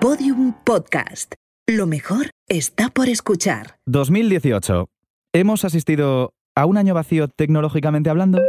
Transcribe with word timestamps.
Podium 0.00 0.52
Podcast. 0.64 1.34
Lo 1.66 1.88
mejor 1.88 2.30
está 2.48 2.88
por 2.88 3.08
escuchar. 3.08 3.78
2018. 3.86 4.86
¿Hemos 5.34 5.64
asistido 5.64 6.34
a 6.54 6.66
un 6.66 6.76
año 6.76 6.94
vacío 6.94 7.26
tecnológicamente 7.26 8.08
hablando? 8.08 8.40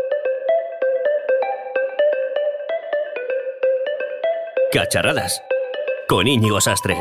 Cacharradas. 4.72 5.42
Con 6.08 6.28
Íñigo 6.28 6.62
Sastre. 6.62 6.97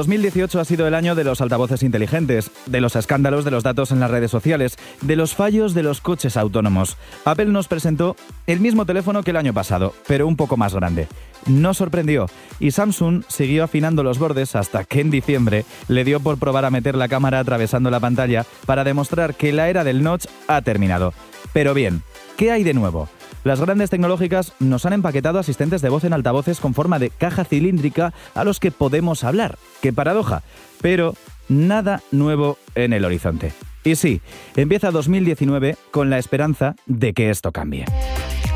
2018 0.00 0.58
ha 0.58 0.64
sido 0.64 0.86
el 0.86 0.94
año 0.94 1.14
de 1.14 1.24
los 1.24 1.42
altavoces 1.42 1.82
inteligentes, 1.82 2.50
de 2.64 2.80
los 2.80 2.96
escándalos 2.96 3.44
de 3.44 3.50
los 3.50 3.62
datos 3.62 3.92
en 3.92 4.00
las 4.00 4.10
redes 4.10 4.30
sociales, 4.30 4.78
de 5.02 5.14
los 5.14 5.34
fallos 5.34 5.74
de 5.74 5.82
los 5.82 6.00
coches 6.00 6.38
autónomos. 6.38 6.96
Apple 7.26 7.44
nos 7.52 7.68
presentó 7.68 8.16
el 8.46 8.60
mismo 8.60 8.86
teléfono 8.86 9.22
que 9.22 9.32
el 9.32 9.36
año 9.36 9.52
pasado, 9.52 9.92
pero 10.06 10.26
un 10.26 10.36
poco 10.36 10.56
más 10.56 10.74
grande. 10.74 11.06
No 11.44 11.74
sorprendió 11.74 12.28
y 12.58 12.70
Samsung 12.70 13.24
siguió 13.28 13.62
afinando 13.62 14.02
los 14.02 14.18
bordes 14.18 14.56
hasta 14.56 14.84
que 14.84 15.02
en 15.02 15.10
diciembre 15.10 15.66
le 15.88 16.02
dio 16.02 16.18
por 16.18 16.38
probar 16.38 16.64
a 16.64 16.70
meter 16.70 16.94
la 16.94 17.08
cámara 17.08 17.38
atravesando 17.38 17.90
la 17.90 18.00
pantalla 18.00 18.46
para 18.64 18.84
demostrar 18.84 19.34
que 19.34 19.52
la 19.52 19.68
era 19.68 19.84
del 19.84 20.02
notch 20.02 20.24
ha 20.48 20.62
terminado. 20.62 21.12
Pero 21.52 21.74
bien, 21.74 22.02
¿qué 22.38 22.52
hay 22.52 22.64
de 22.64 22.72
nuevo? 22.72 23.10
Las 23.42 23.60
grandes 23.60 23.90
tecnológicas 23.90 24.52
nos 24.58 24.84
han 24.84 24.92
empaquetado 24.92 25.38
asistentes 25.38 25.80
de 25.80 25.88
voz 25.88 26.04
en 26.04 26.12
altavoces 26.12 26.60
con 26.60 26.74
forma 26.74 26.98
de 26.98 27.10
caja 27.10 27.44
cilíndrica 27.44 28.12
a 28.34 28.44
los 28.44 28.60
que 28.60 28.70
podemos 28.70 29.24
hablar. 29.24 29.58
¡Qué 29.80 29.92
paradoja! 29.92 30.42
Pero 30.82 31.14
nada 31.48 32.02
nuevo 32.10 32.58
en 32.74 32.92
el 32.92 33.04
horizonte. 33.04 33.52
Y 33.82 33.96
sí, 33.96 34.20
empieza 34.56 34.90
2019 34.90 35.76
con 35.90 36.10
la 36.10 36.18
esperanza 36.18 36.76
de 36.86 37.14
que 37.14 37.30
esto 37.30 37.50
cambie. 37.50 37.86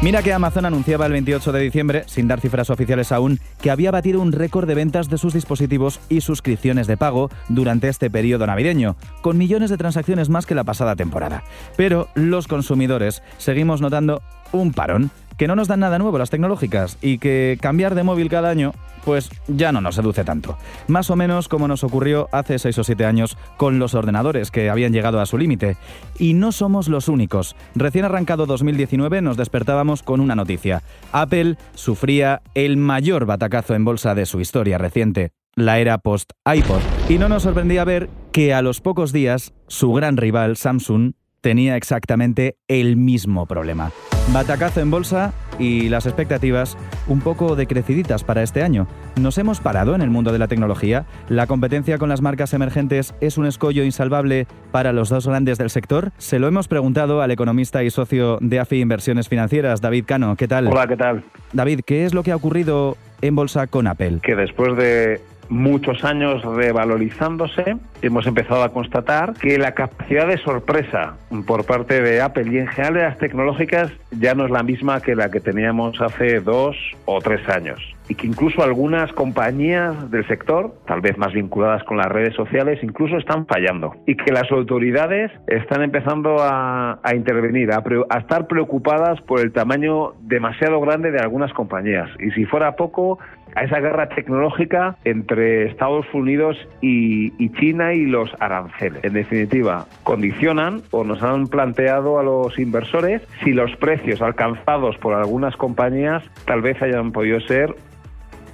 Mira 0.05 0.23
que 0.23 0.35
Amazon 0.35 0.67
anunciaba 0.67 1.07
el 1.07 1.13
28 1.13 1.51
de 1.51 1.61
diciembre, 1.63 2.05
sin 2.05 2.29
dar 2.29 2.39
cifras 2.39 2.69
oficiales 2.69 3.11
aún, 3.11 3.41
que 3.63 3.71
había 3.71 3.91
batido 3.91 4.21
un 4.21 4.33
récord 4.33 4.69
de 4.69 4.75
ventas 4.75 5.09
de 5.09 5.17
sus 5.17 5.33
dispositivos 5.33 5.99
y 6.11 6.21
suscripciones 6.21 6.87
de 6.87 6.99
pago 6.99 7.31
durante 7.49 7.89
este 7.89 8.11
periodo 8.11 8.47
navideño, 8.47 8.97
con 9.23 9.39
millones 9.39 9.71
de 9.71 9.79
transacciones 9.79 10.29
más 10.29 10.45
que 10.45 10.55
la 10.55 10.63
pasada 10.63 10.95
temporada. 10.95 11.43
Pero 11.79 12.09
los 12.15 12.49
consumidores 12.49 13.23
seguimos 13.39 13.81
notando 13.81 14.21
un 14.53 14.75
parón, 14.75 15.11
que 15.37 15.47
no 15.47 15.57
nos 15.57 15.69
dan 15.69 15.81
nada 15.81 15.99
nuevo 15.99 16.19
las 16.19 16.31
tecnológicas 16.31 16.99
y 17.03 17.19
que 17.19 17.59
cambiar 17.61 17.95
de 17.95 18.03
móvil 18.03 18.29
cada 18.29 18.51
año, 18.51 18.73
pues 19.05 19.31
ya 19.49 19.73
no 19.73 19.81
nos 19.81 19.97
seduce 19.97 20.25
tanto. 20.25 20.57
Más 20.89 21.11
o 21.11 21.17
menos 21.17 21.49
como 21.49 21.69
nos 21.69 21.85
ocurrió 21.85 22.29
hace 22.33 22.59
6 22.59 22.79
o 22.79 22.85
7 22.85 23.05
años 23.05 23.37
con 23.57 23.79
los 23.79 23.95
ordenadores 23.95 24.51
que 24.51 24.71
habían 24.71 24.93
llegado 24.93 25.21
a 25.21 25.27
su 25.27 25.39
límite. 25.39 25.77
Y 26.19 26.35
no 26.35 26.53
somos 26.53 26.89
los 26.89 27.09
únicos. 27.09 27.57
Recién 27.75 28.05
arrancado 28.05 28.47
2019 28.47 29.23
nos 29.23 29.37
despertábamos 29.37 30.03
con 30.03 30.21
una 30.21 30.35
noticia. 30.35 30.83
Apple 31.13 31.57
sufría 31.75 32.43
el 32.55 32.77
mayor 32.77 33.27
batacazo 33.27 33.75
en 33.75 33.85
bolsa 33.85 34.15
de 34.15 34.27
su 34.27 34.41
historia 34.41 34.79
reciente 34.79 35.33
la 35.57 35.79
era 35.79 35.99
post-iPod. 35.99 36.81
Y 37.09 37.19
no 37.19 37.29
nos 37.29 37.45
sorprendía 37.45 37.85
ver 37.85 38.09
que 38.33 38.55
a 38.55 38.63
los 38.63 38.81
pocos 38.81 39.13
días 39.13 39.53
su 39.69 39.93
gran 39.93 40.17
rival 40.17 40.57
Samsung 40.57 41.13
tenía 41.41 41.77
exactamente 41.77 42.57
el 42.69 42.97
mismo 42.97 43.47
problema. 43.47 43.93
Batacazo 44.33 44.81
en 44.81 44.91
bolsa 44.91 45.33
y 45.59 45.89
las 45.89 46.07
expectativas 46.07 46.77
un 47.07 47.21
poco 47.21 47.57
decreciditas 47.57 48.25
para 48.25 48.43
este 48.43 48.63
año. 48.63 48.89
Nos 49.21 49.39
hemos 49.39 49.61
parado 49.61 49.95
en 49.95 50.01
el 50.01 50.11
mundo 50.11 50.33
de 50.33 50.39
la 50.39 50.49
tecnología. 50.49 51.05
La 51.29 51.47
competencia 51.47 51.99
con 51.99 52.09
las 52.09 52.23
marcas 52.23 52.55
emergentes 52.55 53.15
es 53.21 53.39
un 53.39 53.47
escollo 53.47 53.85
insalvable 53.85 54.47
para 54.73 54.93
los 54.93 55.11
dos 55.11 55.29
grandes 55.29 55.59
del 55.59 55.71
sector. 55.71 56.11
Se 56.19 56.39
lo 56.39 56.49
hemos 56.49 56.69
preguntado 56.69 57.23
al 57.23 57.31
economista 57.31 57.85
y 57.85 57.91
socio 57.91 58.39
de 58.41 58.59
AFI 58.59 58.81
Inversiones 58.81 59.29
Financieras, 59.29 59.81
David 59.81 60.05
Cano. 60.07 60.35
¿Qué 60.37 60.49
tal? 60.49 60.67
Hola, 60.69 60.87
¿qué 60.89 60.97
tal? 60.97 61.23
David, 61.53 61.81
¿qué 61.87 62.05
es 62.05 62.15
lo 62.15 62.23
que 62.23 62.33
ha 62.33 62.37
ocurrido 62.37 62.97
en 63.21 63.37
bolsa 63.37 63.67
con 63.67 63.87
Apple? 63.87 64.19
Que 64.23 64.35
después 64.35 64.77
de 64.77 65.21
muchos 65.49 66.05
años 66.05 66.43
revalorizándose, 66.43 67.77
hemos 68.03 68.27
empezado 68.27 68.63
a 68.63 68.73
constatar 68.73 69.35
que 69.35 69.59
la 69.59 69.73
capacidad 69.73 70.27
de 70.27 70.39
sorpresa 70.39 71.17
por 71.47 71.65
parte 71.65 72.01
de 72.01 72.21
Apple 72.21 72.49
y 72.51 72.59
en 72.59 72.69
general 72.69 72.95
de 72.95 73.03
las 73.03 73.19
tecnológicas 73.19 73.91
ya 74.11 74.35
no 74.35 74.45
es 74.45 74.51
la 74.51 74.63
misma 74.63 75.01
que 75.01 75.15
la 75.15 75.31
que 75.31 75.41
teníamos 75.41 76.01
hace 76.01 76.41
dos 76.41 76.77
o 77.05 77.21
tres 77.21 77.49
años. 77.49 77.81
Y 78.09 78.15
que 78.15 78.27
incluso 78.27 78.63
algunas 78.63 79.13
compañías 79.13 80.11
del 80.11 80.27
sector, 80.27 80.75
tal 80.87 81.01
vez 81.01 81.17
más 81.17 81.33
vinculadas 81.33 81.83
con 81.85 81.97
las 81.97 82.07
redes 82.07 82.35
sociales, 82.35 82.79
incluso 82.83 83.17
están 83.17 83.47
fallando. 83.47 83.95
Y 84.07 84.17
que 84.17 84.33
las 84.33 84.51
autoridades 84.53 85.33
están 85.47 85.83
empezando 85.83 86.37
a, 86.41 86.99
intervenir, 87.15 87.73
a, 87.73 87.83
a 88.11 88.19
estar 88.19 88.47
preocupadas 88.47 89.21
por 89.23 89.41
el 89.41 89.53
tamaño 89.53 90.13
demasiado 90.21 90.81
grande 90.81 91.11
de 91.11 91.21
algunas 91.21 91.53
compañías. 91.53 92.11
Y 92.21 92.31
si 92.33 92.45
fuera 92.45 92.77
poco, 92.77 93.19
a 93.55 93.65
esa 93.65 93.81
guerra 93.81 94.09
tecnológica 94.09 94.97
entre 95.05 95.67
Estados 95.67 96.07
Unidos 96.13 96.57
y, 96.81 97.31
China 97.55 97.95
y 97.95 98.07
los 98.07 98.31
aranceles. 98.41 99.05
En 99.05 99.13
definitiva, 99.13 99.87
condicionan 100.03 100.83
o 100.91 101.05
nos 101.05 101.23
han 101.23 101.47
planteado 101.47 102.19
a 102.19 102.23
los 102.23 102.59
inversores 102.59 103.23
si 103.45 103.53
los 103.53 103.75
precios 103.77 104.21
alcanzados 104.23 104.97
por 104.99 105.15
algunas 105.15 105.57
compañías 105.57 106.23
tal 106.47 106.63
vez 106.63 106.81
hayan 106.83 107.13
podido 107.13 107.41
ser 107.41 107.75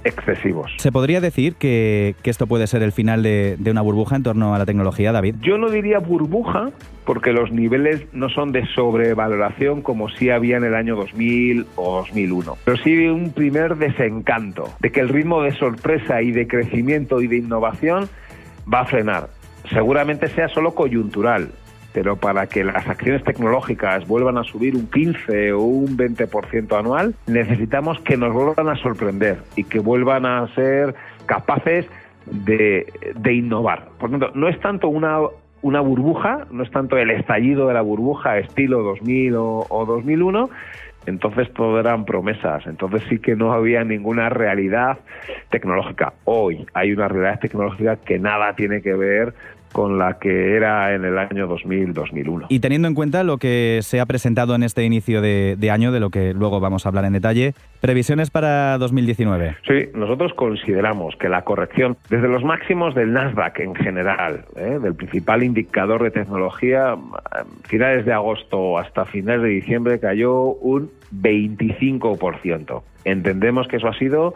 excesivos. 0.03 0.71
¿Se 0.77 0.91
podría 0.91 1.21
decir 1.21 1.55
que, 1.55 2.15
esto 2.23 2.47
puede 2.47 2.67
ser 2.67 2.83
el 2.83 2.91
final 2.91 3.23
de, 3.23 3.57
una 3.69 3.81
burbuja 3.81 4.15
en 4.15 4.23
torno 4.23 4.55
a 4.55 4.57
la 4.57 4.65
tecnología, 4.65 5.11
David? 5.11 5.35
Yo 5.41 5.57
no 5.57 5.69
diría 5.69 5.99
burbuja, 5.99 6.71
porque 7.05 7.31
los 7.31 7.51
niveles 7.51 8.05
no 8.13 8.29
son 8.29 8.51
de 8.51 8.65
sobrevaloración 8.67 9.81
como 9.81 10.09
sí 10.09 10.29
había 10.29 10.57
en 10.57 10.63
el 10.63 10.75
año 10.75 10.95
2000 10.95 11.65
o 11.75 11.97
2001, 11.97 12.57
pero 12.63 12.77
sí 12.77 13.07
un 13.07 13.31
primer 13.31 13.75
desencanto 13.77 14.69
de 14.79 14.91
que 14.91 14.99
el 14.99 15.09
ritmo 15.09 15.41
de 15.41 15.51
sorpresa 15.53 16.21
y 16.21 16.31
de 16.31 16.47
crecimiento 16.47 17.21
y 17.21 17.27
de 17.27 17.37
innovación 17.37 18.09
va 18.71 18.81
a 18.81 18.85
frenar. 18.85 19.29
Seguramente 19.69 20.27
sea 20.27 20.47
solo 20.49 20.73
coyuntural, 20.73 21.51
pero 21.93 22.15
para 22.15 22.47
que 22.47 22.63
las 22.63 22.87
acciones 22.87 23.23
tecnológicas 23.23 24.07
vuelvan 24.07 24.37
a 24.37 24.43
subir 24.43 24.75
un 24.75 24.87
15 24.87 25.53
o 25.53 25.61
un 25.61 25.97
20% 25.97 26.77
anual, 26.77 27.15
necesitamos 27.27 27.99
que 28.01 28.17
nos 28.17 28.33
vuelvan 28.33 28.69
a 28.69 28.75
sorprender 28.77 29.39
y 29.55 29.63
que 29.63 29.79
vuelvan 29.79 30.25
a 30.25 30.47
ser 30.55 30.95
capaces 31.25 31.85
de, 32.25 32.85
innovar. 33.33 33.89
Por 33.99 34.11
tanto, 34.11 34.31
no 34.35 34.47
es 34.47 34.59
tanto 34.59 34.87
una, 34.87 35.19
una 35.61 35.81
burbuja, 35.81 36.47
no 36.51 36.63
es 36.63 36.71
tanto 36.71 36.97
el 36.97 37.11
estallido 37.11 37.67
de 37.67 37.73
la 37.73 37.81
burbuja 37.81 38.37
estilo 38.37 38.83
2000 38.83 39.35
o, 39.35 39.65
o 39.69 39.85
2001, 39.85 40.49
entonces 41.07 41.51
todo 41.53 41.79
eran 41.79 42.05
promesas, 42.05 42.67
entonces 42.67 43.01
sí 43.09 43.17
que 43.17 43.35
no 43.35 43.53
había 43.53 43.83
ninguna 43.83 44.29
realidad 44.29 44.99
tecnológica. 45.49 46.13
Hoy 46.25 46.65
hay 46.73 46.91
una 46.93 47.07
realidad 47.07 47.39
tecnológica 47.39 47.97
que 47.97 48.19
nada 48.19 48.55
tiene 48.55 48.81
que 48.81 48.93
ver 48.93 49.33
con 49.71 49.97
la 49.97 50.19
que 50.19 50.55
era 50.55 50.93
en 50.93 51.05
el 51.05 51.17
año 51.17 51.47
2000-2001. 51.47 52.47
Y 52.49 52.59
teniendo 52.59 52.87
en 52.87 52.95
cuenta 52.95 53.23
lo 53.23 53.37
que 53.37 53.79
se 53.81 53.99
ha 53.99 54.05
presentado 54.05 54.55
en 54.55 54.63
este 54.63 54.83
inicio 54.83 55.21
de, 55.21 55.57
año, 55.71 55.91
de 55.91 55.99
lo 55.99 56.09
que 56.09 56.33
luego 56.33 56.59
vamos 56.59 56.85
a 56.85 56.89
hablar 56.89 57.05
en 57.05 57.13
detalle, 57.13 57.53
previsiones 57.79 58.29
para 58.29 58.77
2019. 58.77 59.57
Sí, 59.67 59.89
nosotros 59.93 60.33
consideramos 60.33 61.15
que 61.15 61.29
la 61.29 61.43
corrección 61.43 61.97
desde 62.09 62.27
los 62.27 62.43
máximos 62.43 62.95
del 62.95 63.13
Nasdaq 63.13 63.59
en 63.59 63.75
general, 63.75 64.45
¿eh? 64.55 64.79
del 64.81 64.95
principal 64.95 65.43
indicador 65.43 66.03
de 66.03 66.11
tecnología, 66.11 66.95
finales 67.63 68.05
de 68.05 68.13
agosto 68.13 68.77
hasta 68.77 69.05
finales 69.05 69.43
de 69.43 69.49
diciembre 69.49 69.99
cayó 69.99 70.53
un 70.53 70.91
25%. 71.13 72.81
Entendemos 73.05 73.67
que 73.67 73.77
eso 73.77 73.87
ha 73.87 73.97
sido 73.97 74.33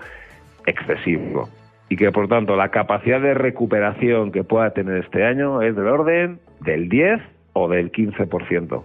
excesivo 0.66 1.50
y 1.90 1.98
que 1.98 2.12
por 2.12 2.28
tanto 2.28 2.56
la 2.56 2.70
capacidad 2.70 3.22
de 3.22 3.34
recuperación 3.34 4.32
que 4.32 4.44
pueda 4.44 4.72
tener 4.72 5.04
este 5.04 5.26
año 5.26 5.62
es 5.62 5.76
del 5.76 5.88
orden 5.88 6.40
del 6.62 6.90
10 6.90 7.22
o 7.54 7.70
del 7.70 7.92
15%. 7.92 8.84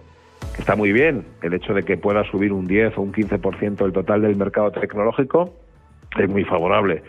Está 0.57 0.75
muy 0.75 0.91
bien 0.91 1.25
el 1.41 1.53
hecho 1.53 1.73
de 1.73 1.83
que 1.83 1.97
pueda 1.97 2.23
subir 2.25 2.53
un 2.53 2.67
10 2.67 2.97
o 2.97 3.01
un 3.01 3.13
15% 3.13 3.85
el 3.85 3.93
total 3.93 4.21
del 4.21 4.35
mercado 4.35 4.71
tecnológico, 4.71 5.53
es 6.17 6.29
muy 6.29 6.43
favorable. 6.43 7.03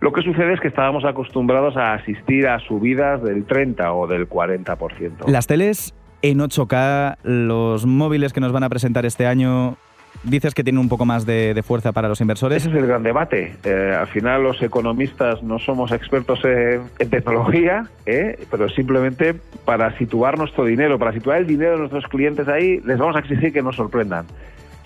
Lo 0.00 0.12
que 0.12 0.22
sucede 0.22 0.54
es 0.54 0.60
que 0.60 0.68
estábamos 0.68 1.04
acostumbrados 1.04 1.76
a 1.76 1.94
asistir 1.94 2.46
a 2.48 2.58
subidas 2.60 3.22
del 3.22 3.44
30 3.44 3.92
o 3.92 4.06
del 4.06 4.28
40%. 4.28 5.28
Las 5.28 5.46
teles 5.46 5.94
en 6.22 6.38
8K, 6.38 7.18
los 7.22 7.86
móviles 7.86 8.32
que 8.32 8.40
nos 8.40 8.52
van 8.52 8.64
a 8.64 8.68
presentar 8.68 9.06
este 9.06 9.26
año, 9.26 9.76
dices 10.22 10.54
que 10.54 10.64
tiene 10.64 10.78
un 10.78 10.88
poco 10.88 11.04
más 11.04 11.26
de, 11.26 11.60
fuerza 11.64 11.92
para 11.92 12.08
los 12.08 12.20
inversores. 12.20 12.58
Ese 12.58 12.70
es 12.70 12.76
el 12.76 12.86
gran 12.86 13.02
debate. 13.02 13.56
Eh, 13.64 13.96
al 13.98 14.06
final 14.08 14.42
los 14.42 14.62
economistas 14.62 15.42
no 15.42 15.58
somos 15.58 15.92
expertos 15.92 16.40
en, 16.44 17.10
tecnología, 17.10 17.86
¿eh? 18.06 18.38
pero 18.50 18.68
simplemente 18.68 19.34
para 19.64 19.96
situar 19.98 20.38
nuestro 20.38 20.64
dinero, 20.64 20.98
para 20.98 21.12
situar 21.12 21.38
el 21.38 21.46
dinero 21.46 21.72
de 21.72 21.78
nuestros 21.78 22.06
clientes 22.06 22.48
ahí, 22.48 22.80
les 22.84 22.98
vamos 22.98 23.16
a 23.16 23.20
exigir 23.20 23.52
que 23.52 23.62
nos 23.62 23.76
sorprendan. 23.76 24.26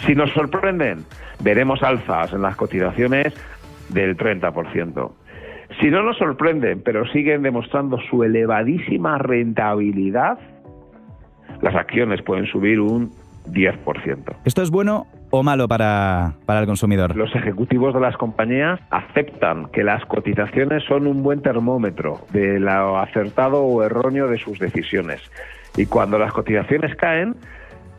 Si 0.06 0.14
nos 0.14 0.32
sorprenden, 0.32 1.04
veremos 1.40 1.82
alzas 1.82 2.32
en 2.32 2.42
las 2.42 2.56
cotizaciones 2.56 3.34
del 3.90 4.16
30%. 4.16 5.12
Si 5.80 5.90
no 5.90 6.02
nos 6.02 6.18
sorprenden, 6.18 6.82
pero 6.82 7.06
siguen 7.08 7.42
demostrando 7.42 7.98
su 8.10 8.24
elevadísima 8.24 9.18
rentabilidad, 9.18 10.38
las 11.60 11.74
acciones 11.74 12.20
pueden 12.22 12.46
subir 12.46 12.80
un 12.80 13.10
10%. 13.46 14.36
¿Esto 14.44 14.62
es 14.62 14.70
bueno 14.70 15.06
o 15.32 15.42
malo 15.42 15.66
para, 15.66 16.34
para 16.44 16.60
el 16.60 16.66
consumidor? 16.66 17.16
Los 17.16 17.34
ejecutivos 17.34 17.94
de 17.94 18.00
las 18.00 18.16
compañías 18.18 18.78
aceptan 18.90 19.66
que 19.72 19.82
las 19.82 20.04
cotizaciones 20.04 20.84
son 20.84 21.06
un 21.06 21.22
buen 21.22 21.40
termómetro 21.40 22.20
de 22.32 22.60
lo 22.60 22.98
acertado 22.98 23.62
o 23.62 23.82
erróneo 23.82 24.28
de 24.28 24.38
sus 24.38 24.58
decisiones. 24.58 25.22
Y 25.76 25.86
cuando 25.86 26.18
las 26.18 26.32
cotizaciones 26.32 26.94
caen, 26.96 27.34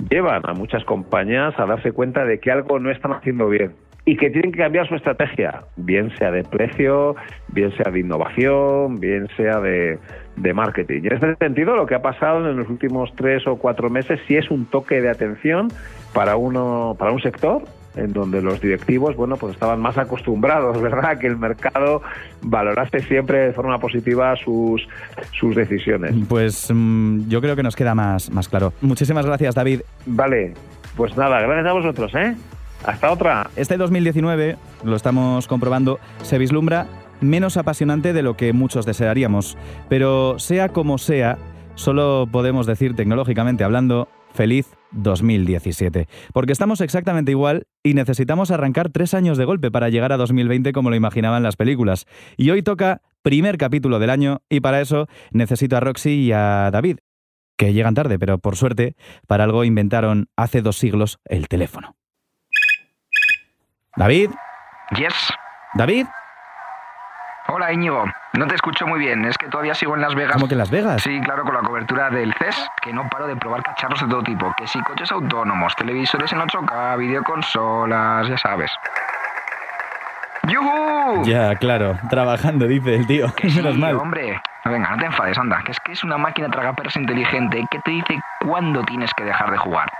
llevan 0.09 0.43
a 0.47 0.53
muchas 0.53 0.85
compañías 0.85 1.57
a 1.57 1.65
darse 1.65 1.91
cuenta 1.91 2.23
de 2.23 2.39
que 2.39 2.51
algo 2.51 2.77
no 2.77 2.91
están 2.91 3.13
haciendo 3.13 3.49
bien 3.49 3.73
y 4.05 4.15
que 4.15 4.29
tienen 4.29 4.51
que 4.51 4.59
cambiar 4.59 4.87
su 4.87 4.95
estrategia, 4.95 5.63
bien 5.75 6.15
sea 6.17 6.29
de 6.29 6.43
precio, 6.43 7.15
bien 7.47 7.71
sea 7.77 7.91
de 7.91 8.01
innovación, 8.01 8.99
bien 8.99 9.27
sea 9.37 9.59
de, 9.59 9.97
de 10.35 10.53
marketing. 10.53 11.01
Y 11.03 11.07
en 11.07 11.13
este 11.13 11.35
sentido, 11.35 11.75
lo 11.75 11.85
que 11.85 11.95
ha 11.95 12.01
pasado 12.01 12.49
en 12.49 12.57
los 12.57 12.69
últimos 12.69 13.13
tres 13.15 13.45
o 13.47 13.57
cuatro 13.57 13.89
meses 13.89 14.19
sí 14.27 14.35
es 14.35 14.49
un 14.49 14.65
toque 14.65 15.01
de 15.01 15.09
atención 15.09 15.69
para, 16.13 16.35
uno, 16.35 16.95
para 16.97 17.11
un 17.11 17.21
sector 17.21 17.63
en 17.95 18.11
donde 18.11 18.41
los 18.41 18.59
directivos, 18.59 19.15
bueno, 19.15 19.37
pues 19.37 19.53
estaban 19.53 19.79
más 19.79 19.97
acostumbrados, 19.97 20.81
¿verdad?, 20.81 21.17
que 21.19 21.27
el 21.27 21.37
mercado 21.37 22.01
valorase 22.41 23.01
siempre 23.01 23.47
de 23.47 23.53
forma 23.53 23.79
positiva 23.79 24.35
sus, 24.35 24.87
sus 25.39 25.55
decisiones. 25.55 26.15
Pues 26.27 26.71
mm, 26.73 27.27
yo 27.27 27.41
creo 27.41 27.55
que 27.55 27.63
nos 27.63 27.75
queda 27.75 27.93
más, 27.95 28.31
más 28.31 28.49
claro. 28.49 28.73
Muchísimas 28.81 29.25
gracias, 29.25 29.55
David. 29.55 29.81
Vale, 30.05 30.53
pues 30.95 31.15
nada, 31.17 31.39
gracias 31.41 31.67
a 31.67 31.73
vosotros, 31.73 32.15
¿eh? 32.15 32.35
Hasta 32.85 33.11
otra. 33.11 33.49
Este 33.55 33.77
2019, 33.77 34.57
lo 34.83 34.95
estamos 34.95 35.47
comprobando, 35.47 35.99
se 36.21 36.37
vislumbra 36.37 36.87
menos 37.23 37.57
apasionante 37.57 38.13
de 38.13 38.21
lo 38.21 38.35
que 38.35 38.53
muchos 38.53 38.85
desearíamos. 38.85 39.57
Pero 39.89 40.39
sea 40.39 40.69
como 40.69 40.97
sea, 40.97 41.37
solo 41.75 42.27
podemos 42.31 42.65
decir 42.65 42.95
tecnológicamente 42.95 43.63
hablando, 43.63 44.07
feliz 44.33 44.67
2017. 44.91 46.07
Porque 46.33 46.51
estamos 46.51 46.81
exactamente 46.81 47.31
igual 47.31 47.67
y 47.83 47.93
necesitamos 47.93 48.51
arrancar 48.51 48.89
tres 48.89 49.13
años 49.13 49.37
de 49.37 49.45
golpe 49.45 49.71
para 49.71 49.89
llegar 49.89 50.11
a 50.11 50.17
2020 50.17 50.71
como 50.73 50.89
lo 50.89 50.95
imaginaban 50.95 51.43
las 51.43 51.55
películas. 51.55 52.05
Y 52.37 52.49
hoy 52.49 52.63
toca 52.63 53.01
primer 53.21 53.57
capítulo 53.57 53.99
del 53.99 54.09
año 54.09 54.41
y 54.49 54.59
para 54.59 54.81
eso 54.81 55.07
necesito 55.31 55.77
a 55.77 55.79
Roxy 55.79 56.25
y 56.25 56.31
a 56.31 56.69
David, 56.71 56.97
que 57.57 57.73
llegan 57.73 57.95
tarde, 57.95 58.19
pero 58.19 58.37
por 58.37 58.55
suerte, 58.55 58.95
para 59.27 59.45
algo 59.45 59.63
inventaron 59.63 60.27
hace 60.35 60.61
dos 60.61 60.77
siglos 60.77 61.19
el 61.25 61.47
teléfono. 61.47 61.95
David. 63.95 64.31
Yes. 64.97 65.13
David. 65.75 66.07
Hola 67.47 67.71
Íñigo, 67.73 68.05
no 68.33 68.47
te 68.47 68.55
escucho 68.55 68.87
muy 68.87 68.99
bien, 68.99 69.25
es 69.25 69.37
que 69.37 69.47
todavía 69.47 69.75
sigo 69.75 69.95
en 69.95 70.01
Las 70.01 70.15
Vegas. 70.15 70.33
¿Cómo 70.33 70.47
que 70.47 70.53
en 70.53 70.59
Las 70.59 70.71
Vegas? 70.71 71.01
Sí, 71.03 71.19
claro, 71.21 71.43
con 71.43 71.53
la 71.53 71.61
cobertura 71.61 72.09
del 72.09 72.33
CES, 72.35 72.67
que 72.81 72.93
no 72.93 73.07
paro 73.09 73.27
de 73.27 73.35
probar 73.35 73.61
cacharros 73.63 73.99
de 74.01 74.07
todo 74.07 74.23
tipo, 74.23 74.53
que 74.57 74.65
si 74.67 74.81
coches 74.83 75.11
autónomos, 75.11 75.75
televisores 75.75 76.31
en 76.31 76.39
8K, 76.39 76.97
videoconsolas, 76.97 78.27
ya 78.27 78.37
sabes. 78.37 78.71
¡Yuhu! 80.47 81.23
Ya, 81.25 81.55
claro, 81.55 81.97
trabajando, 82.09 82.65
dice 82.67 82.95
el 82.95 83.07
tío. 83.07 83.33
Que 83.35 83.49
sí, 83.49 83.57
Menos 83.61 83.77
mal. 83.77 83.95
hombre. 83.97 84.41
Venga, 84.65 84.91
no 84.91 84.97
te 84.97 85.05
enfades, 85.05 85.37
anda, 85.37 85.61
que 85.65 85.73
es 85.73 85.79
que 85.81 85.91
es 85.91 86.03
una 86.05 86.17
máquina 86.17 86.47
tragaperras 86.49 86.95
inteligente 86.95 87.65
que 87.69 87.79
te 87.79 87.91
dice 87.91 88.17
cuándo 88.45 88.81
tienes 88.83 89.13
que 89.13 89.23
dejar 89.23 89.51
de 89.51 89.57
jugar. 89.57 89.91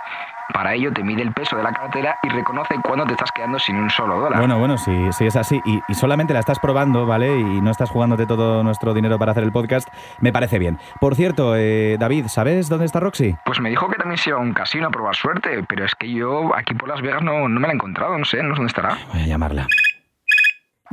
Para 0.53 0.73
ello 0.73 0.91
te 0.91 1.03
mide 1.03 1.21
el 1.21 1.31
peso 1.31 1.55
de 1.55 1.63
la 1.63 1.71
cartera 1.71 2.17
y 2.21 2.29
reconoce 2.29 2.75
cuándo 2.83 3.05
te 3.05 3.13
estás 3.13 3.31
quedando 3.31 3.57
sin 3.57 3.77
un 3.77 3.89
solo 3.89 4.19
dólar. 4.19 4.39
Bueno, 4.39 4.59
bueno, 4.59 4.77
si, 4.77 5.11
si 5.13 5.25
es 5.25 5.35
así 5.35 5.59
y, 5.65 5.81
y 5.87 5.93
solamente 5.95 6.33
la 6.33 6.41
estás 6.41 6.59
probando, 6.59 7.05
¿vale? 7.05 7.39
Y 7.39 7.61
no 7.61 7.71
estás 7.71 7.89
jugándote 7.89 8.27
todo 8.27 8.61
nuestro 8.61 8.93
dinero 8.93 9.17
para 9.17 9.31
hacer 9.31 9.43
el 9.43 9.51
podcast, 9.51 9.87
me 10.19 10.31
parece 10.31 10.59
bien. 10.59 10.77
Por 10.99 11.15
cierto, 11.15 11.55
eh, 11.55 11.97
David, 11.97 12.27
¿sabes 12.27 12.69
dónde 12.69 12.85
está 12.85 12.99
Roxy? 12.99 13.35
Pues 13.45 13.61
me 13.61 13.69
dijo 13.69 13.87
que 13.87 13.95
también 13.95 14.17
se 14.17 14.29
iba 14.29 14.37
a 14.37 14.41
un 14.41 14.53
casino 14.53 14.87
a 14.87 14.91
probar 14.91 15.15
suerte, 15.15 15.63
pero 15.67 15.85
es 15.85 15.95
que 15.95 16.11
yo 16.11 16.53
aquí 16.55 16.75
por 16.75 16.89
Las 16.89 17.01
Vegas 17.01 17.23
no, 17.23 17.47
no 17.47 17.59
me 17.59 17.67
la 17.67 17.73
he 17.73 17.75
encontrado, 17.75 18.17
no 18.17 18.25
sé, 18.25 18.43
no 18.43 18.49
sé 18.53 18.57
dónde 18.57 18.67
estará. 18.67 18.97
Voy 19.11 19.23
a 19.23 19.25
llamarla. 19.27 19.67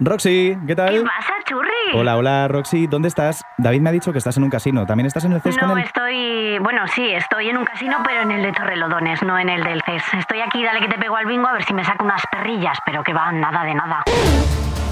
Roxy, 0.02 0.56
¿qué 0.66 0.74
tal? 0.74 0.94
¿Qué 0.94 1.02
pasa, 1.02 1.34
churri? 1.46 1.68
Hola, 1.94 2.16
hola, 2.16 2.48
Roxy, 2.48 2.86
¿dónde 2.86 3.08
estás? 3.08 3.44
David 3.58 3.82
me 3.82 3.90
ha 3.90 3.92
dicho 3.92 4.12
que 4.12 4.18
estás 4.18 4.34
en 4.38 4.44
un 4.44 4.48
casino. 4.50 4.86
¿También 4.86 5.06
estás 5.06 5.26
en 5.26 5.32
el 5.32 5.42
CES 5.42 5.56
No, 5.60 5.68
con 5.68 5.78
él? 5.78 5.84
estoy. 5.84 6.58
Bueno, 6.60 6.86
sí, 6.94 7.06
estoy 7.10 7.50
en 7.50 7.58
un 7.58 7.66
casino, 7.66 7.98
pero 8.02 8.22
en 8.22 8.30
el 8.30 8.42
de 8.42 8.52
Torrelodones, 8.52 9.22
no 9.22 9.38
en 9.38 9.50
el 9.50 9.62
del 9.62 9.82
CES. 9.84 10.02
Estoy 10.18 10.40
aquí, 10.40 10.64
dale 10.64 10.80
que 10.80 10.88
te 10.88 10.96
pego 10.98 11.16
al 11.16 11.26
bingo 11.26 11.48
a 11.48 11.52
ver 11.52 11.64
si 11.64 11.74
me 11.74 11.84
saco 11.84 12.04
unas 12.04 12.22
perrillas, 12.32 12.78
pero 12.86 13.02
que 13.02 13.12
va, 13.12 13.30
nada 13.30 13.62
de 13.64 13.74
nada. 13.74 14.02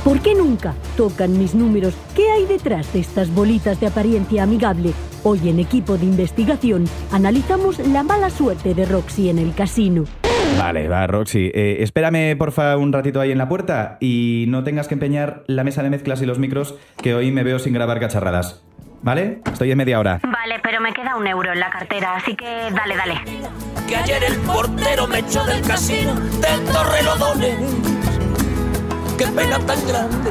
¿Por 0.05 0.21
qué 0.21 0.35
nunca 0.35 0.75
tocan 0.97 1.39
mis 1.39 1.55
números? 1.55 1.97
¿Qué 2.15 2.31
hay 2.31 2.45
detrás 2.45 2.93
de 2.93 3.01
estas 3.01 3.35
bolitas 3.35 3.81
de 3.81 3.87
apariencia 3.87 4.43
amigable? 4.43 4.93
Hoy 5.25 5.49
en 5.49 5.59
equipo 5.59 5.97
de 5.99 6.05
investigación 6.05 6.85
analizamos 7.13 7.79
la 7.81 8.03
mala 8.03 8.31
suerte 8.31 8.75
de 8.75 8.85
Roxy 8.87 9.29
en 9.31 9.39
el 9.39 9.55
casino. 9.55 10.05
Vale, 10.59 10.89
va, 10.89 11.07
Roxy. 11.07 11.51
Eh, 11.55 11.77
espérame, 11.81 12.37
porfa, 12.37 12.77
un 12.77 12.93
ratito 12.93 13.21
ahí 13.21 13.31
en 13.31 13.39
la 13.39 13.49
puerta 13.49 13.97
y 14.01 14.47
no 14.49 14.65
tengas 14.65 14.89
que 14.89 14.95
empeñar 14.95 15.45
la 15.47 15.63
mesa 15.63 15.83
de 15.85 15.91
mezclas 15.91 16.21
y 16.21 16.27
los 16.27 16.39
micros, 16.41 16.75
que 17.01 17.15
hoy 17.15 17.31
me 17.31 17.45
veo 17.45 17.59
sin 17.61 17.73
grabar 17.73 18.01
cacharradas. 18.01 18.65
¿Vale? 19.01 19.41
Estoy 19.53 19.71
en 19.71 19.79
media 19.79 20.01
hora. 20.01 20.21
Vale, 20.25 20.57
pero 20.61 20.81
me 20.81 20.93
queda 20.93 21.17
un 21.17 21.27
euro 21.29 21.53
en 21.53 21.61
la 21.61 21.71
cartera, 21.71 22.17
así 22.17 22.35
que 22.35 22.45
dale, 22.75 22.97
dale. 22.97 23.15
que 23.89 23.97
ayer 23.97 24.25
el 24.25 24.37
portero 24.41 25.07
me 25.07 25.21
echó 25.21 25.45
del 25.45 25.63
casino 25.63 26.15
del 26.15 26.65
Torrelodones. 26.73 27.57
Qué 29.17 29.27
pena 29.27 29.59
tan 29.61 29.87
grande. 29.87 30.31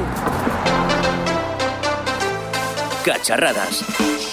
Cacharradas. 3.02 4.27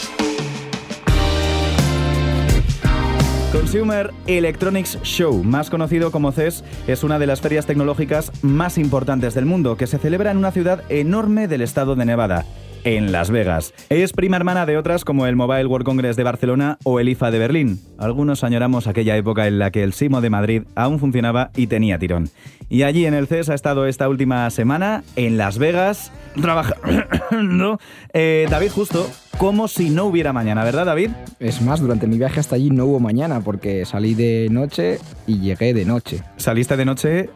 Consumer 3.56 4.14
Electronics 4.28 5.02
Show, 5.04 5.42
más 5.42 5.70
conocido 5.70 6.12
como 6.12 6.34
CES, 6.34 6.66
es 6.88 7.06
una 7.06 7.20
de 7.20 7.26
las 7.26 7.40
ferias 7.40 7.66
tecnológicas 7.66 8.34
más 8.44 8.78
importantes 8.78 9.34
del 9.34 9.46
mundo, 9.46 9.78
que 9.78 9.88
se 9.88 9.98
celebra 9.98 10.32
en 10.32 10.38
una 10.38 10.52
ciudad 10.52 10.84
enorme 10.90 11.48
del 11.48 11.62
estado 11.62 11.96
de 11.96 12.04
Nevada, 12.04 12.44
en 12.86 13.12
Las 13.12 13.32
Vegas. 13.32 13.74
Es 13.90 14.14
prima 14.14 14.38
hermana 14.38 14.66
de 14.66 14.78
otras 14.78 15.04
como 15.04 15.26
el 15.26 15.36
Mobile 15.36 15.66
World 15.66 15.86
Congress 15.86 16.16
de 16.16 16.24
Barcelona 16.24 16.78
o 16.84 17.02
el 17.02 17.10
IFA 17.10 17.32
de 17.32 17.40
Berlín. 17.40 17.82
Algunos 17.98 18.44
añoramos 18.44 18.88
aquella 18.88 19.18
época 19.18 19.48
en 19.48 19.60
la 19.60 19.72
que 19.72 19.84
el 19.84 19.92
Simo 19.92 20.22
de 20.22 20.30
Madrid 20.30 20.64
aún 20.76 21.00
funcionaba 21.00 21.52
y 21.56 21.68
tenía 21.68 22.00
tirón. 22.00 22.30
Y 22.70 22.84
allí 22.84 23.06
en 23.06 23.14
el 23.14 23.28
CES 23.28 23.50
ha 23.50 23.54
estado 23.54 23.86
esta 23.88 24.08
última 24.08 24.50
semana, 24.50 25.04
en 25.16 25.38
Las 25.38 25.58
Vegas, 25.58 26.12
trabajando 26.40 27.80
eh, 28.14 28.48
David 28.50 28.72
Justo, 28.72 29.10
como 29.38 29.68
si 29.68 29.90
no 29.90 30.06
hubiera 30.06 30.32
mañana, 30.32 30.64
¿verdad 30.64 30.86
David? 30.86 31.12
Es 31.40 31.62
más, 31.62 31.80
durante 31.80 32.08
mi 32.08 32.18
viaje 32.18 32.40
hasta 32.40 32.56
allí 32.56 32.70
no 32.70 32.86
hubo 32.86 33.00
mañana 33.00 33.42
porque 33.42 33.86
salí 33.86 34.14
de 34.14 34.48
noche 34.52 35.00
y 35.28 35.40
llegué 35.40 35.74
de 35.74 35.86
noche. 35.86 36.22
Saliste 36.38 36.78
de 36.78 36.86
noche, 36.86 37.30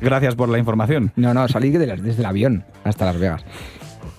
gracias 0.00 0.34
por 0.34 0.48
la 0.48 0.58
información. 0.58 1.12
No, 1.16 1.32
no, 1.32 1.46
salí 1.48 1.70
de 1.70 1.86
desde 1.86 2.20
el 2.20 2.26
avión 2.26 2.64
hasta 2.84 3.06
Las 3.06 3.18
Vegas. 3.18 3.44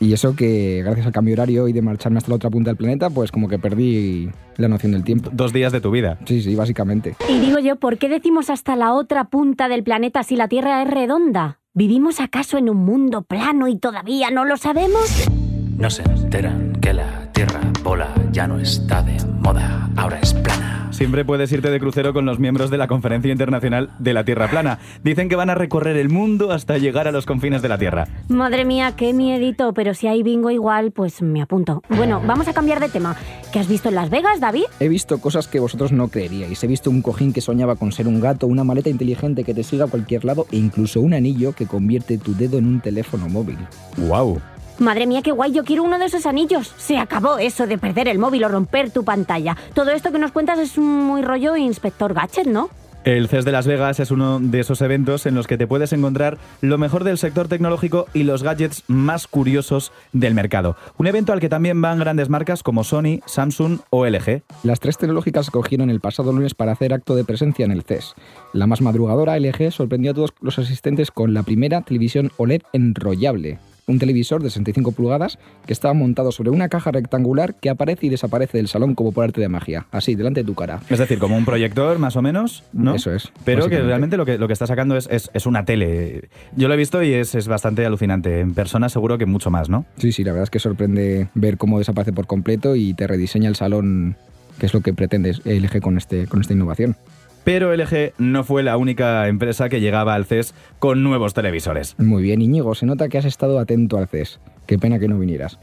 Y 0.01 0.13
eso 0.13 0.35
que 0.35 0.81
gracias 0.83 1.05
al 1.05 1.13
cambio 1.13 1.35
horario 1.35 1.67
y 1.67 1.73
de 1.73 1.83
marcharme 1.83 2.17
hasta 2.17 2.31
la 2.31 2.35
otra 2.35 2.49
punta 2.49 2.71
del 2.71 2.75
planeta, 2.75 3.11
pues 3.11 3.31
como 3.31 3.47
que 3.47 3.59
perdí 3.59 4.31
la 4.57 4.67
noción 4.67 4.93
del 4.93 5.03
tiempo. 5.03 5.29
Dos 5.31 5.53
días 5.53 5.71
de 5.71 5.79
tu 5.79 5.91
vida. 5.91 6.17
Sí, 6.25 6.41
sí, 6.41 6.55
básicamente. 6.55 7.15
Y 7.29 7.39
digo 7.39 7.59
yo, 7.59 7.75
¿por 7.75 7.99
qué 7.99 8.09
decimos 8.09 8.49
hasta 8.49 8.75
la 8.75 8.93
otra 8.93 9.25
punta 9.25 9.69
del 9.69 9.83
planeta 9.83 10.23
si 10.23 10.35
la 10.35 10.47
Tierra 10.47 10.81
es 10.81 10.89
redonda? 10.89 11.59
¿Vivimos 11.75 12.19
acaso 12.19 12.57
en 12.57 12.69
un 12.69 12.77
mundo 12.77 13.21
plano 13.21 13.67
y 13.67 13.77
todavía 13.77 14.31
no 14.31 14.43
lo 14.43 14.57
sabemos? 14.57 15.29
No 15.77 15.89
se 15.91 16.01
enteran 16.01 16.73
que 16.81 16.93
la 16.93 17.31
tierra 17.31 17.61
bola 17.83 18.09
ya 18.31 18.47
no 18.47 18.59
está 18.59 19.03
de 19.03 19.17
moda, 19.39 19.89
ahora 19.95 20.19
es 20.19 20.33
plana. 20.33 20.87
Siempre 20.91 21.25
puedes 21.25 21.51
irte 21.51 21.69
de 21.69 21.79
crucero 21.79 22.13
con 22.13 22.25
los 22.25 22.37
miembros 22.37 22.69
de 22.69 22.77
la 22.77 22.87
Conferencia 22.87 23.31
Internacional 23.31 23.89
de 23.97 24.13
la 24.13 24.23
Tierra 24.23 24.49
Plana. 24.49 24.79
Dicen 25.03 25.29
que 25.29 25.35
van 25.35 25.49
a 25.49 25.55
recorrer 25.55 25.97
el 25.97 26.09
mundo 26.09 26.51
hasta 26.51 26.77
llegar 26.77 27.07
a 27.07 27.11
los 27.11 27.25
confines 27.25 27.61
de 27.61 27.69
la 27.69 27.77
Tierra. 27.77 28.07
Madre 28.27 28.65
mía, 28.65 28.93
qué 28.95 29.13
miedito, 29.13 29.73
pero 29.73 29.93
si 29.93 30.07
hay 30.07 30.21
bingo 30.21 30.51
igual, 30.51 30.91
pues 30.91 31.21
me 31.21 31.41
apunto. 31.41 31.81
Bueno, 31.89 32.21
vamos 32.25 32.47
a 32.47 32.53
cambiar 32.53 32.79
de 32.79 32.89
tema. 32.89 33.15
¿Qué 33.51 33.59
has 33.59 33.67
visto 33.67 33.89
en 33.89 33.95
Las 33.95 34.09
Vegas, 34.09 34.39
David? 34.39 34.65
He 34.79 34.89
visto 34.89 35.19
cosas 35.19 35.47
que 35.47 35.59
vosotros 35.59 35.91
no 35.91 36.09
creeríais. 36.09 36.63
He 36.63 36.67
visto 36.67 36.89
un 36.89 37.01
cojín 37.01 37.33
que 37.33 37.41
soñaba 37.41 37.77
con 37.77 37.91
ser 37.91 38.07
un 38.07 38.19
gato, 38.19 38.47
una 38.47 38.63
maleta 38.63 38.89
inteligente 38.89 39.43
que 39.43 39.53
te 39.53 39.63
siga 39.63 39.85
a 39.85 39.89
cualquier 39.89 40.25
lado 40.25 40.45
e 40.51 40.57
incluso 40.57 41.01
un 41.01 41.13
anillo 41.13 41.53
que 41.53 41.67
convierte 41.67 42.17
tu 42.17 42.35
dedo 42.35 42.57
en 42.57 42.67
un 42.67 42.81
teléfono 42.81 43.27
móvil. 43.27 43.57
¡Wow! 43.97 44.39
Madre 44.81 45.05
mía, 45.05 45.21
qué 45.21 45.31
guay, 45.31 45.51
yo 45.51 45.63
quiero 45.63 45.83
uno 45.83 45.99
de 45.99 46.05
esos 46.05 46.25
anillos. 46.25 46.73
Se 46.77 46.97
acabó 46.97 47.37
eso 47.37 47.67
de 47.67 47.77
perder 47.77 48.07
el 48.07 48.17
móvil 48.17 48.45
o 48.45 48.49
romper 48.49 48.89
tu 48.89 49.05
pantalla. 49.05 49.55
Todo 49.75 49.91
esto 49.91 50.11
que 50.11 50.17
nos 50.17 50.31
cuentas 50.31 50.57
es 50.57 50.75
muy 50.79 51.21
rollo 51.21 51.55
inspector 51.55 52.15
gadget, 52.15 52.47
¿no? 52.47 52.71
El 53.03 53.27
CES 53.27 53.45
de 53.45 53.51
Las 53.51 53.67
Vegas 53.67 53.99
es 53.99 54.09
uno 54.09 54.39
de 54.39 54.59
esos 54.59 54.81
eventos 54.81 55.27
en 55.27 55.35
los 55.35 55.45
que 55.45 55.59
te 55.59 55.67
puedes 55.67 55.93
encontrar 55.93 56.39
lo 56.61 56.79
mejor 56.79 57.03
del 57.03 57.19
sector 57.19 57.47
tecnológico 57.47 58.07
y 58.15 58.23
los 58.23 58.41
gadgets 58.41 58.83
más 58.87 59.27
curiosos 59.27 59.91
del 60.13 60.33
mercado. 60.33 60.75
Un 60.97 61.05
evento 61.05 61.31
al 61.31 61.39
que 61.39 61.49
también 61.49 61.79
van 61.79 61.99
grandes 61.99 62.29
marcas 62.29 62.63
como 62.63 62.83
Sony, 62.83 63.19
Samsung 63.27 63.81
o 63.91 64.07
LG. 64.07 64.41
Las 64.63 64.79
tres 64.79 64.97
tecnológicas 64.97 65.45
se 65.45 65.51
cogieron 65.51 65.91
el 65.91 65.99
pasado 65.99 66.33
lunes 66.33 66.55
para 66.55 66.71
hacer 66.71 66.91
acto 66.91 67.15
de 67.15 67.23
presencia 67.23 67.65
en 67.65 67.71
el 67.71 67.83
CES. 67.83 68.15
La 68.51 68.65
más 68.65 68.81
madrugadora, 68.81 69.39
LG, 69.39 69.71
sorprendió 69.71 70.09
a 70.09 70.15
todos 70.15 70.33
los 70.41 70.57
asistentes 70.57 71.11
con 71.11 71.35
la 71.35 71.43
primera 71.43 71.81
televisión 71.81 72.31
OLED 72.37 72.63
enrollable. 72.73 73.59
Un 73.91 73.99
televisor 73.99 74.41
de 74.41 74.49
65 74.49 74.91
pulgadas 74.93 75.37
que 75.67 75.73
estaba 75.73 75.93
montado 75.93 76.31
sobre 76.31 76.49
una 76.49 76.69
caja 76.69 76.91
rectangular 76.91 77.55
que 77.55 77.69
aparece 77.69 78.07
y 78.07 78.09
desaparece 78.09 78.57
del 78.57 78.67
salón 78.67 78.95
como 78.95 79.11
por 79.11 79.23
arte 79.23 79.41
de 79.41 79.49
magia, 79.49 79.85
así, 79.91 80.15
delante 80.15 80.41
de 80.41 80.45
tu 80.47 80.55
cara. 80.55 80.79
Es 80.89 80.99
decir, 80.99 81.19
como 81.19 81.37
un 81.37 81.45
proyector 81.45 81.99
más 81.99 82.15
o 82.15 82.21
menos, 82.21 82.63
¿no? 82.73 82.95
Eso 82.95 83.13
es, 83.13 83.31
Pero 83.45 83.67
que 83.69 83.81
realmente 83.81 84.17
lo 84.17 84.25
que, 84.25 84.37
lo 84.37 84.47
que 84.47 84.53
está 84.53 84.65
sacando 84.67 84.97
es, 84.97 85.07
es- 85.11 85.29
es 85.33 85.45
una 85.45 85.65
tele. 85.65 86.29
Yo 86.55 86.67
lo 86.67 86.73
he 86.73 86.77
visto 86.77 87.03
y 87.03 87.13
es, 87.13 87.35
es 87.35 87.47
bastante 87.47 87.85
alucinante. 87.85 88.39
En 88.39 88.53
persona 88.53 88.89
seguro 88.89 89.17
que 89.17 89.25
mucho 89.25 89.51
más, 89.51 89.69
¿no? 89.69 89.85
Sí, 89.97 90.11
sí, 90.11 90.23
la 90.23 90.31
verdad 90.31 90.43
es 90.45 90.49
que 90.49 90.59
sorprende 90.59 91.27
ver 91.35 91.57
cómo 91.57 91.77
desaparece 91.79 92.13
por 92.13 92.27
completo 92.27 92.75
y 92.75 92.93
te 92.93 93.07
rediseña 93.07 93.49
el 93.49 93.55
salón, 93.55 94.15
que 94.59 94.65
es 94.65 94.73
lo 94.73 94.81
que 94.81 94.93
pretende 94.93 95.31
LG 95.45 95.81
con, 95.81 95.97
este, 95.97 96.27
con 96.27 96.41
esta 96.41 96.53
innovación. 96.53 96.95
Pero 97.43 97.75
LG 97.75 98.13
no 98.17 98.43
fue 98.43 98.63
la 98.63 98.77
única 98.77 99.27
empresa 99.27 99.69
que 99.69 99.81
llegaba 99.81 100.13
al 100.13 100.25
CES 100.25 100.53
con 100.79 101.03
nuevos 101.03 101.33
televisores. 101.33 101.95
Muy 101.97 102.21
bien, 102.23 102.41
Íñigo, 102.41 102.75
se 102.75 102.85
nota 102.85 103.09
que 103.09 103.17
has 103.17 103.25
estado 103.25 103.59
atento 103.59 103.97
al 103.97 104.07
CES. 104.07 104.39
Qué 104.67 104.77
pena 104.77 104.99
que 104.99 105.07
no 105.07 105.17
vinieras. 105.17 105.59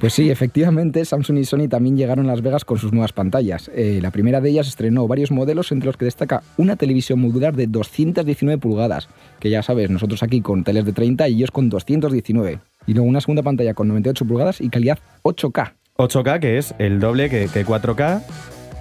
Pues 0.00 0.14
sí, 0.14 0.30
efectivamente, 0.30 1.04
Samsung 1.04 1.38
y 1.40 1.44
Sony 1.44 1.68
también 1.68 1.94
llegaron 1.94 2.24
a 2.24 2.28
Las 2.30 2.40
Vegas 2.40 2.64
con 2.64 2.78
sus 2.78 2.90
nuevas 2.90 3.12
pantallas. 3.12 3.70
Eh, 3.74 3.98
la 4.00 4.10
primera 4.10 4.40
de 4.40 4.48
ellas 4.48 4.66
estrenó 4.66 5.06
varios 5.06 5.30
modelos, 5.30 5.72
entre 5.72 5.88
los 5.88 5.98
que 5.98 6.06
destaca 6.06 6.42
una 6.56 6.76
televisión 6.76 7.20
modular 7.20 7.54
de 7.54 7.66
219 7.66 8.58
pulgadas, 8.58 9.10
que 9.40 9.50
ya 9.50 9.62
sabes, 9.62 9.90
nosotros 9.90 10.22
aquí 10.22 10.40
con 10.40 10.64
teles 10.64 10.86
de 10.86 10.94
30 10.94 11.28
y 11.28 11.34
ellos 11.34 11.50
con 11.50 11.68
219. 11.68 12.60
Y 12.86 12.94
luego 12.94 13.06
una 13.06 13.20
segunda 13.20 13.42
pantalla 13.42 13.74
con 13.74 13.88
98 13.88 14.24
pulgadas 14.24 14.62
y 14.62 14.70
calidad 14.70 14.98
8K. 15.22 15.74
8K, 15.98 16.40
que 16.40 16.56
es 16.56 16.74
el 16.78 16.98
doble 16.98 17.28
que, 17.28 17.48
que 17.52 17.66
4K, 17.66 18.22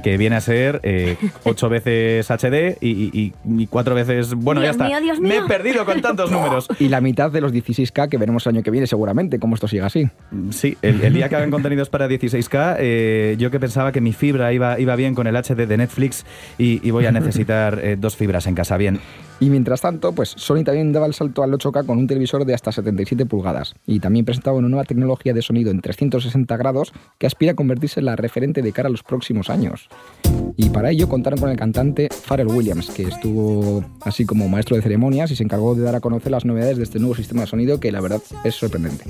que 0.04 0.18
viene 0.18 0.36
a 0.36 0.42
ser 0.42 0.82
8 1.44 1.70
veces 1.70 2.30
HD 2.30 2.78
y, 2.82 2.90
y- 3.20 3.34
y 3.46 3.68
4 3.68 3.96
veces... 3.96 4.34
Bueno, 4.34 4.62
Dios 4.62 4.78
ya 4.78 4.86
está. 4.86 5.00
mío, 5.00 5.02
Dios 5.02 5.20
Me 5.20 5.38
he 5.38 5.42
perdido 5.44 5.86
con 5.86 6.02
tantos 6.02 6.32
números. 6.32 6.68
Y 6.80 6.90
la 6.90 7.02
mitad 7.02 7.32
de 7.32 7.42
los 7.42 7.54
16K 7.54 8.10
que 8.10 8.18
veremos 8.18 8.46
el 8.48 8.56
año 8.56 8.64
que 8.64 8.72
viene 8.72 8.88
seguramente, 8.88 9.40
como 9.40 9.56
esto 9.56 9.68
siga 9.68 9.86
así. 9.88 10.10
Sí, 10.52 10.78
el, 10.82 11.02
el 11.02 11.14
día 11.14 11.30
que 11.30 11.36
hagan 11.36 11.52
contenidos 11.52 11.90
para 11.90 12.08
16K, 12.08 12.78
eh, 12.80 13.36
yo 13.38 13.52
que 13.52 13.60
pensaba 13.60 13.92
que 13.92 14.02
mi 14.02 14.14
fibra 14.14 14.52
iba, 14.54 14.80
iba 14.80 14.96
bien 14.96 15.16
con 15.16 15.28
el 15.28 15.36
HD 15.36 15.68
de 15.68 15.78
Netflix 15.78 16.26
y, 16.58 16.86
y 16.88 16.92
voy 16.92 17.06
a 17.06 17.12
necesitar 17.12 17.80
eh, 17.84 17.96
dos 18.00 18.16
fibras 18.16 18.48
en 18.48 18.56
casa. 18.56 18.78
Bien. 18.78 19.00
Y 19.40 19.50
mientras 19.50 19.82
tanto, 19.82 20.12
pues 20.14 20.34
Sony 20.36 20.64
también 20.64 20.92
daba 20.92 21.06
el 21.06 21.14
salto 21.14 21.44
al 21.44 21.52
8K 21.52 21.86
con 21.86 21.98
un 21.98 22.08
televisor 22.08 22.46
de 22.46 22.54
hasta 22.54 22.72
77 22.72 23.26
pulgadas. 23.26 23.76
Y 23.86 24.00
también 24.00 24.26
presentaba 24.26 24.58
una 24.58 24.68
nueva 24.68 24.84
tecnología 24.84 25.34
de 25.34 25.42
sonido 25.42 25.72
en 25.72 25.82
360 25.82 26.58
grados 26.58 26.92
que 27.18 27.28
aspira 27.28 27.54
a 27.54 27.56
convertirse 27.56 28.00
en 28.00 28.08
la 28.08 28.16
referente 28.16 28.62
de 28.62 28.72
cara 28.72 28.88
a 28.88 28.92
los 28.92 29.04
próximos 29.04 29.50
años. 29.50 29.90
Y 30.58 30.70
para 30.70 30.92
ello 30.92 31.08
contaron 31.08 31.40
con 31.40 31.50
el 31.50 31.58
cantante 31.58 32.10
Pharrell 32.10 32.48
Williams, 32.48 32.90
que 32.90 33.04
estuvo 33.04 33.84
así 34.02 34.26
como 34.26 34.50
maestro 34.50 34.76
de 34.76 34.82
ceremonias 34.82 35.32
y 35.32 35.36
se 35.36 35.44
encargó 35.44 35.76
de 35.76 35.84
dar 35.84 35.96
a 35.96 36.02
conocer 36.02 36.32
las 36.32 36.46
novedades 36.46 36.78
de 36.78 36.84
este 36.84 37.00
nuevo 37.00 37.16
sistema 37.16 37.42
de 37.42 37.48
sonido 37.48 37.80
que 37.80 37.92
la 37.92 38.02
verdad 38.02 38.22
es 38.44 38.56
sorprendente. 38.56 39.06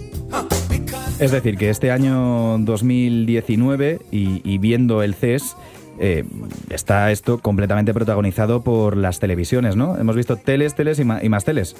Es 1.19 1.31
decir, 1.31 1.57
que 1.57 1.69
este 1.69 1.91
año 1.91 2.57
2019 2.59 3.99
y, 4.11 4.41
y 4.49 4.57
viendo 4.57 5.03
el 5.03 5.15
CES, 5.15 5.55
eh, 5.99 6.23
está 6.69 7.11
esto 7.11 7.39
completamente 7.39 7.93
protagonizado 7.93 8.61
por 8.61 8.97
las 8.97 9.19
televisiones, 9.19 9.75
¿no? 9.75 9.97
Hemos 9.97 10.15
visto 10.15 10.37
teles, 10.37 10.75
teles 10.75 10.99
y, 10.99 11.03
y 11.03 11.29
más 11.29 11.45
teles. 11.45 11.75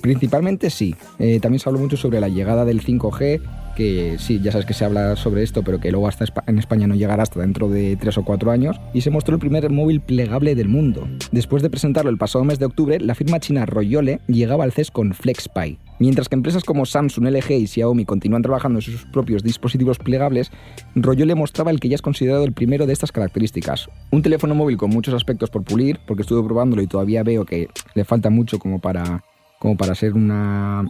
Principalmente 0.00 0.70
sí. 0.70 0.94
Eh, 1.18 1.40
también 1.40 1.60
se 1.60 1.68
habló 1.68 1.80
mucho 1.80 1.96
sobre 1.96 2.20
la 2.20 2.28
llegada 2.28 2.64
del 2.64 2.82
5G, 2.82 3.40
que 3.74 4.16
sí, 4.18 4.40
ya 4.40 4.52
sabes 4.52 4.66
que 4.66 4.74
se 4.74 4.84
habla 4.84 5.16
sobre 5.16 5.42
esto, 5.42 5.62
pero 5.62 5.80
que 5.80 5.90
luego 5.90 6.08
hasta 6.08 6.24
en 6.46 6.58
España 6.58 6.86
no 6.86 6.94
llegará 6.94 7.22
hasta 7.22 7.40
dentro 7.40 7.68
de 7.68 7.96
3 7.96 8.18
o 8.18 8.24
4 8.24 8.50
años. 8.50 8.80
Y 8.92 9.00
se 9.00 9.10
mostró 9.10 9.34
el 9.34 9.40
primer 9.40 9.68
móvil 9.70 10.00
plegable 10.00 10.54
del 10.54 10.68
mundo. 10.68 11.06
Después 11.32 11.62
de 11.62 11.70
presentarlo 11.70 12.10
el 12.10 12.18
pasado 12.18 12.44
mes 12.44 12.58
de 12.58 12.66
octubre, 12.66 12.98
la 13.00 13.14
firma 13.14 13.40
china 13.40 13.66
Royole 13.66 14.20
llegaba 14.26 14.64
al 14.64 14.72
CES 14.72 14.90
con 14.90 15.12
FlexPi. 15.12 15.78
Mientras 15.98 16.28
que 16.28 16.34
empresas 16.34 16.64
como 16.64 16.86
Samsung, 16.86 17.28
LG 17.28 17.52
y 17.52 17.66
Xiaomi 17.66 18.04
continúan 18.04 18.42
trabajando 18.42 18.78
en 18.78 18.82
sus 18.82 19.04
propios 19.06 19.42
dispositivos 19.42 19.98
plegables, 19.98 20.50
Royole 20.94 21.34
mostraba 21.34 21.70
el 21.70 21.78
que 21.78 21.88
ya 21.88 21.94
es 21.94 22.02
considerado 22.02 22.44
el 22.44 22.52
primero 22.52 22.86
de 22.86 22.92
estas 22.92 23.12
características. 23.12 23.88
Un 24.10 24.22
teléfono 24.22 24.54
móvil 24.54 24.76
con 24.76 24.90
muchos 24.90 25.14
aspectos 25.14 25.50
por 25.50 25.62
pulir, 25.62 26.00
porque 26.06 26.22
estuve 26.22 26.42
probándolo 26.44 26.82
y 26.82 26.88
todavía 26.88 27.22
veo 27.22 27.44
que 27.44 27.68
le 27.94 28.04
falta 28.04 28.28
mucho 28.30 28.58
como 28.58 28.80
para, 28.80 29.22
como 29.64 29.78
para 29.78 29.94
ser 29.94 30.12
una, 30.12 30.86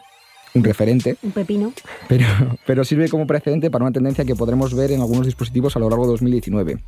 un 0.52 0.64
referente, 0.64 1.16
Un 1.22 1.30
pepino. 1.30 1.72
pero, 2.08 2.26
pero 2.66 2.82
sirve 2.82 3.08
como 3.08 3.24
precedente 3.24 3.70
para 3.70 3.84
una 3.84 3.92
tendencia 3.92 4.24
que 4.24 4.34
podremos 4.34 4.74
ver 4.74 4.90
en 4.90 5.00
algunos 5.00 5.26
dispositivos 5.26 5.76
a 5.76 5.78
lo 5.78 5.88
largo 5.88 6.06
de 6.06 6.10
2019. 6.10 6.78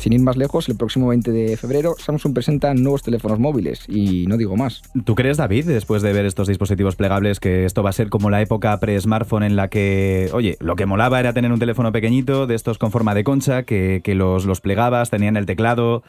Sin 0.00 0.12
ir 0.12 0.20
más 0.22 0.36
lejos, 0.36 0.68
el 0.68 0.76
próximo 0.76 1.06
20 1.06 1.30
de 1.30 1.56
febrero 1.56 1.94
Samsung 1.98 2.34
presenta 2.34 2.74
nuevos 2.74 3.04
teléfonos 3.04 3.38
móviles 3.38 3.84
y 3.88 4.26
no 4.26 4.36
digo 4.36 4.56
más. 4.56 4.82
¿Tú 5.04 5.14
crees, 5.14 5.36
David, 5.36 5.66
después 5.66 6.02
de 6.02 6.12
ver 6.12 6.26
estos 6.26 6.48
dispositivos 6.48 6.96
plegables, 6.96 7.38
que 7.38 7.64
esto 7.64 7.84
va 7.84 7.90
a 7.90 7.92
ser 7.92 8.08
como 8.08 8.28
la 8.28 8.42
época 8.42 8.80
pre-smartphone 8.80 9.44
en 9.44 9.54
la 9.54 9.68
que, 9.68 10.28
oye, 10.32 10.56
lo 10.58 10.74
que 10.74 10.86
molaba 10.86 11.20
era 11.20 11.32
tener 11.32 11.52
un 11.52 11.60
teléfono 11.60 11.92
pequeñito, 11.92 12.48
de 12.48 12.56
estos 12.56 12.76
con 12.76 12.90
forma 12.90 13.14
de 13.14 13.22
concha, 13.22 13.62
que, 13.62 14.00
que 14.02 14.16
los, 14.16 14.46
los 14.46 14.60
plegabas, 14.60 15.10
tenían 15.10 15.36
el 15.36 15.46
teclado? 15.46 16.02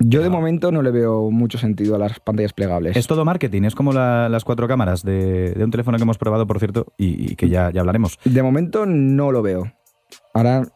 Yo 0.00 0.22
de 0.22 0.30
momento 0.30 0.72
no 0.72 0.82
le 0.82 0.90
veo 0.90 1.30
mucho 1.30 1.58
sentido 1.58 1.94
a 1.96 1.98
las 1.98 2.18
pantallas 2.20 2.52
plegables. 2.52 2.96
Es 2.96 3.06
todo 3.06 3.24
marketing, 3.24 3.62
es 3.62 3.74
como 3.74 3.92
la- 3.92 4.28
las 4.28 4.44
cuatro 4.44 4.66
cámaras 4.68 5.02
de, 5.04 5.52
de 5.52 5.64
un 5.64 5.70
teléfono 5.70 5.96
que 5.98 6.02
hemos 6.02 6.18
probado, 6.18 6.46
por 6.46 6.58
cierto, 6.58 6.86
y, 6.98 7.32
y 7.32 7.36
que 7.36 7.48
ya, 7.48 7.70
ya 7.72 7.80
hablaremos. 7.80 8.18
De 8.24 8.42
momento 8.42 8.86
no 8.86 9.32
lo 9.32 9.42
veo. 9.42 9.72
Ahora, 10.34 10.66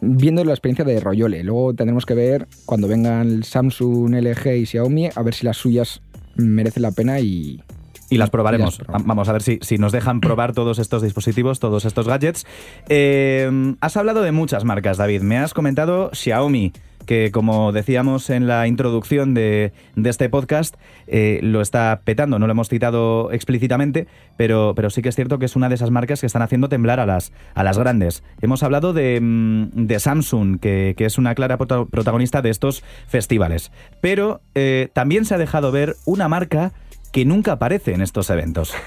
viendo 0.00 0.44
la 0.44 0.52
experiencia 0.52 0.84
de 0.84 1.00
Royole, 1.00 1.42
luego 1.44 1.74
tendremos 1.74 2.04
que 2.06 2.14
ver 2.14 2.48
cuando 2.66 2.88
vengan 2.88 3.42
Samsung, 3.44 4.14
LG 4.14 4.56
y 4.56 4.66
Xiaomi, 4.66 5.08
a 5.14 5.22
ver 5.22 5.34
si 5.34 5.44
las 5.46 5.56
suyas 5.56 6.02
merecen 6.36 6.82
la 6.82 6.90
pena 6.92 7.20
y... 7.20 7.62
Y 8.10 8.18
las 8.18 8.30
probaremos. 8.30 8.74
Y 8.74 8.78
las 8.78 8.86
probamos. 8.86 9.04
Va- 9.04 9.08
Vamos 9.08 9.28
a 9.28 9.32
ver 9.32 9.42
si, 9.42 9.58
si 9.62 9.78
nos 9.78 9.92
dejan 9.92 10.20
probar 10.20 10.52
todos 10.52 10.78
estos 10.78 11.02
dispositivos, 11.02 11.58
todos 11.60 11.84
estos 11.84 12.06
gadgets. 12.06 12.44
Eh, 12.88 13.74
has 13.80 13.96
hablado 13.96 14.22
de 14.22 14.32
muchas 14.32 14.64
marcas, 14.64 14.98
David. 14.98 15.22
Me 15.22 15.38
has 15.38 15.54
comentado 15.54 16.10
Xiaomi, 16.12 16.72
que 17.04 17.30
como 17.30 17.72
decíamos 17.72 18.30
en 18.30 18.46
la 18.46 18.66
introducción 18.66 19.34
de, 19.34 19.72
de 19.96 20.10
este 20.10 20.28
podcast, 20.28 20.74
eh, 21.06 21.38
lo 21.42 21.60
está 21.60 22.00
petando. 22.04 22.38
No 22.38 22.46
lo 22.46 22.52
hemos 22.52 22.68
citado 22.68 23.30
explícitamente, 23.32 24.06
pero, 24.36 24.72
pero 24.74 24.90
sí 24.90 25.02
que 25.02 25.08
es 25.10 25.14
cierto 25.14 25.38
que 25.38 25.46
es 25.46 25.56
una 25.56 25.68
de 25.68 25.74
esas 25.76 25.90
marcas 25.90 26.20
que 26.20 26.26
están 26.26 26.42
haciendo 26.42 26.68
temblar 26.68 27.00
a 27.00 27.06
las, 27.06 27.32
a 27.54 27.62
las 27.64 27.78
grandes. 27.78 28.22
Hemos 28.40 28.62
hablado 28.62 28.92
de, 28.92 29.20
mm, 29.20 29.86
de 29.86 29.98
Samsung, 30.00 30.58
que, 30.60 30.94
que 30.96 31.04
es 31.04 31.18
una 31.18 31.34
clara 31.34 31.56
prota- 31.58 31.86
protagonista 31.86 32.42
de 32.42 32.50
estos 32.50 32.82
festivales. 33.06 33.70
Pero 34.00 34.40
eh, 34.54 34.88
también 34.92 35.24
se 35.24 35.34
ha 35.34 35.38
dejado 35.38 35.72
ver 35.72 35.96
una 36.04 36.28
marca 36.28 36.72
que 37.12 37.24
nunca 37.24 37.52
aparece 37.52 37.92
en 37.94 38.00
estos 38.02 38.30
eventos. 38.30 38.74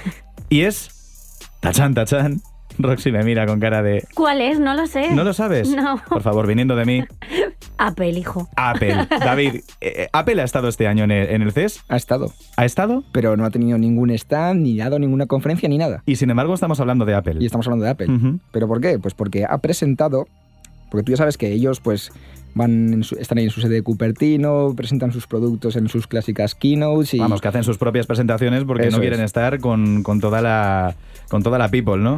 Y 0.50 0.62
es. 0.62 0.90
Tachan, 1.60 1.94
tachan. 1.94 2.40
Roxy 2.80 3.12
me 3.12 3.22
mira 3.24 3.46
con 3.46 3.60
cara 3.60 3.82
de. 3.82 4.06
¿Cuál 4.14 4.40
es? 4.40 4.60
No 4.60 4.76
lo 4.76 4.88
sé. 4.88 5.12
¿No 5.12 5.24
lo 5.26 5.34
sabes? 5.34 5.68
No. 5.76 6.02
Por 6.08 6.22
favor, 6.22 6.48
viniendo 6.48 6.76
de 6.78 6.86
mí. 6.86 7.04
Apple, 7.78 8.10
hijo. 8.12 8.50
Apple. 8.56 8.96
David, 9.20 9.62
eh, 9.82 10.08
¿Apple 10.14 10.42
ha 10.42 10.46
estado 10.46 10.68
este 10.68 10.88
año 10.88 11.04
en 11.04 11.12
el, 11.12 11.30
en 11.30 11.42
el 11.42 11.52
CES? 11.52 11.84
Ha 11.90 11.96
estado, 11.98 12.34
¿Ha 12.56 12.66
estado? 12.66 13.04
pero 13.12 13.38
no 13.38 13.46
ha 13.46 13.50
tenido 13.52 13.78
ningún 13.78 14.10
stand, 14.12 14.62
ni 14.62 14.78
dado 14.78 15.00
ninguna 15.00 15.26
conferencia, 15.26 15.68
ni 15.70 15.78
nada. 15.78 16.04
Y 16.06 16.16
sin 16.16 16.30
embargo, 16.30 16.54
estamos 16.54 16.80
hablando 16.80 17.06
de 17.06 17.14
Apple. 17.16 17.38
Y 17.40 17.46
estamos 17.46 17.68
hablando 17.68 17.86
de 17.86 17.92
Apple. 17.92 18.08
¿Pero 18.52 18.68
por 18.68 18.82
qué? 18.82 19.00
Pues 19.00 19.14
porque 19.14 19.46
ha 19.46 19.58
presentado, 19.60 20.28
porque 20.92 21.04
tú 21.04 21.12
ya 21.12 21.18
sabes 21.18 21.38
que 21.38 21.52
ellos 21.52 21.80
pues 21.80 22.12
van 22.56 22.92
en 22.94 23.04
su- 23.04 23.16
están 23.20 23.38
ahí 23.38 23.44
en 23.44 23.52
su 23.52 23.62
sede 23.62 23.76
de 23.76 23.82
Cupertino, 23.84 24.74
presentan 24.76 25.12
sus 25.12 25.28
productos 25.28 25.76
en 25.76 25.90
sus 25.90 26.08
clásicas 26.08 26.56
keynotes 26.56 27.14
y 27.14 27.20
Vamos, 27.20 27.40
que 27.42 27.48
hacen 27.50 27.64
sus 27.64 27.78
propias 27.78 28.08
presentaciones 28.08 28.64
porque 28.64 28.88
Eso 28.88 28.98
no 28.98 29.02
quieren 29.02 29.20
es. 29.20 29.26
estar 29.26 29.60
con, 29.60 30.02
con 30.02 30.20
toda 30.20 30.42
la 30.42 30.96
con 31.30 31.44
toda 31.44 31.60
la 31.60 31.70
people, 31.70 31.98
¿no? 31.98 32.18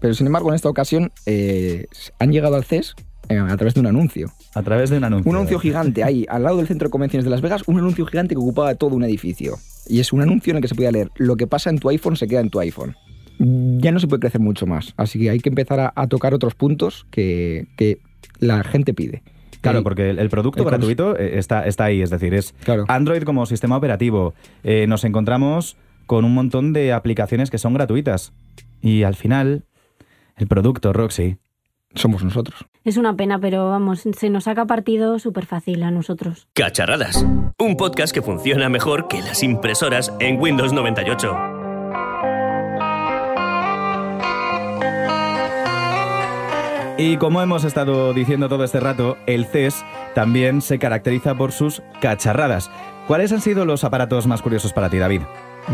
pero 0.00 0.12
sin 0.14 0.26
embargo 0.26 0.50
en 0.50 0.54
esta 0.54 0.68
ocasión 0.68 1.10
eh, 1.26 1.86
han 2.18 2.30
llegado 2.30 2.56
al 2.56 2.64
CES 2.64 2.94
eh, 2.98 3.02
a 3.28 3.56
través 3.56 3.74
de 3.74 3.80
un 3.80 3.86
anuncio. 3.86 4.30
A 4.54 4.62
través 4.62 4.90
de 4.90 4.98
un 4.98 5.04
anuncio. 5.04 5.30
Un 5.30 5.36
anuncio 5.36 5.58
gigante 5.58 6.04
ahí, 6.04 6.26
al 6.28 6.42
lado 6.42 6.58
del 6.58 6.66
centro 6.66 6.88
de 6.88 6.90
convenciones 6.90 7.24
de 7.24 7.30
Las 7.30 7.40
Vegas, 7.40 7.62
un 7.66 7.78
anuncio 7.78 8.06
gigante 8.06 8.34
que 8.34 8.40
ocupaba 8.40 8.74
todo 8.74 8.94
un 8.94 9.04
edificio. 9.04 9.56
Y 9.86 10.00
es 10.00 10.12
un 10.12 10.20
anuncio 10.22 10.50
en 10.52 10.56
el 10.56 10.62
que 10.62 10.68
se 10.68 10.74
podía 10.74 10.90
leer, 10.92 11.10
lo 11.16 11.36
que 11.36 11.46
pasa 11.46 11.70
en 11.70 11.78
tu 11.78 11.88
iPhone 11.88 12.16
se 12.16 12.26
queda 12.26 12.40
en 12.40 12.50
tu 12.50 12.60
iPhone. 12.60 12.94
Ya 13.38 13.90
no 13.90 13.98
se 13.98 14.06
puede 14.06 14.20
crecer 14.20 14.40
mucho 14.40 14.66
más, 14.66 14.94
así 14.96 15.18
que 15.18 15.30
hay 15.30 15.40
que 15.40 15.48
empezar 15.48 15.80
a, 15.80 15.92
a 15.96 16.06
tocar 16.06 16.34
otros 16.34 16.54
puntos 16.54 17.06
que, 17.10 17.66
que 17.76 17.98
la 18.38 18.62
gente 18.62 18.94
pide. 18.94 19.22
Claro, 19.60 19.80
Eh, 19.80 19.82
porque 19.82 20.10
el, 20.10 20.28
producto 20.28 20.62
el 20.62 20.68
gratuito 20.68 21.18
eh, 21.18 21.38
está, 21.38 21.66
está 21.66 21.84
ahí, 21.84 22.00
es 22.02 22.10
decir, 22.10 22.32
es 22.34 22.54
Claro. 22.64 22.84
Android 22.86 23.22
como 23.24 23.44
sistema 23.46 23.76
operativo. 23.76 24.34
Eh, 24.62 24.86
nos 24.86 25.04
encontramos 25.04 25.76
con 26.06 26.24
un 26.24 26.34
montón 26.34 26.72
de 26.72 26.92
aplicaciones 26.92 27.50
que 27.50 27.58
son 27.58 27.74
gratuitas. 27.74 28.32
Y 28.82 29.02
al 29.02 29.14
final, 29.14 29.64
el 30.36 30.46
producto, 30.46 30.92
Roxy, 30.92 31.38
somos 31.94 32.24
nosotros. 32.24 32.64
Es 32.84 32.96
una 32.96 33.16
pena, 33.16 33.38
pero 33.38 33.68
vamos, 33.70 34.02
se 34.16 34.30
nos 34.30 34.44
saca 34.44 34.66
partido 34.66 35.18
súper 35.18 35.46
fácil 35.46 35.82
a 35.82 35.90
nosotros. 35.90 36.48
Cacharradas. 36.54 37.24
Un 37.58 37.76
podcast 37.76 38.12
que 38.12 38.22
funciona 38.22 38.68
mejor 38.68 39.08
que 39.08 39.22
las 39.22 39.42
impresoras 39.42 40.12
en 40.20 40.40
Windows 40.40 40.72
98. 40.72 41.34
Y 46.96 47.16
como 47.16 47.42
hemos 47.42 47.64
estado 47.64 48.12
diciendo 48.12 48.48
todo 48.48 48.62
este 48.64 48.78
rato, 48.78 49.16
el 49.26 49.46
CES 49.46 49.84
también 50.14 50.62
se 50.62 50.78
caracteriza 50.78 51.34
por 51.34 51.50
sus 51.50 51.82
cacharradas. 52.00 52.70
¿Cuáles 53.08 53.32
han 53.32 53.40
sido 53.40 53.64
los 53.64 53.82
aparatos 53.82 54.28
más 54.28 54.42
curiosos 54.42 54.72
para 54.72 54.88
ti, 54.88 54.98
David? 54.98 55.22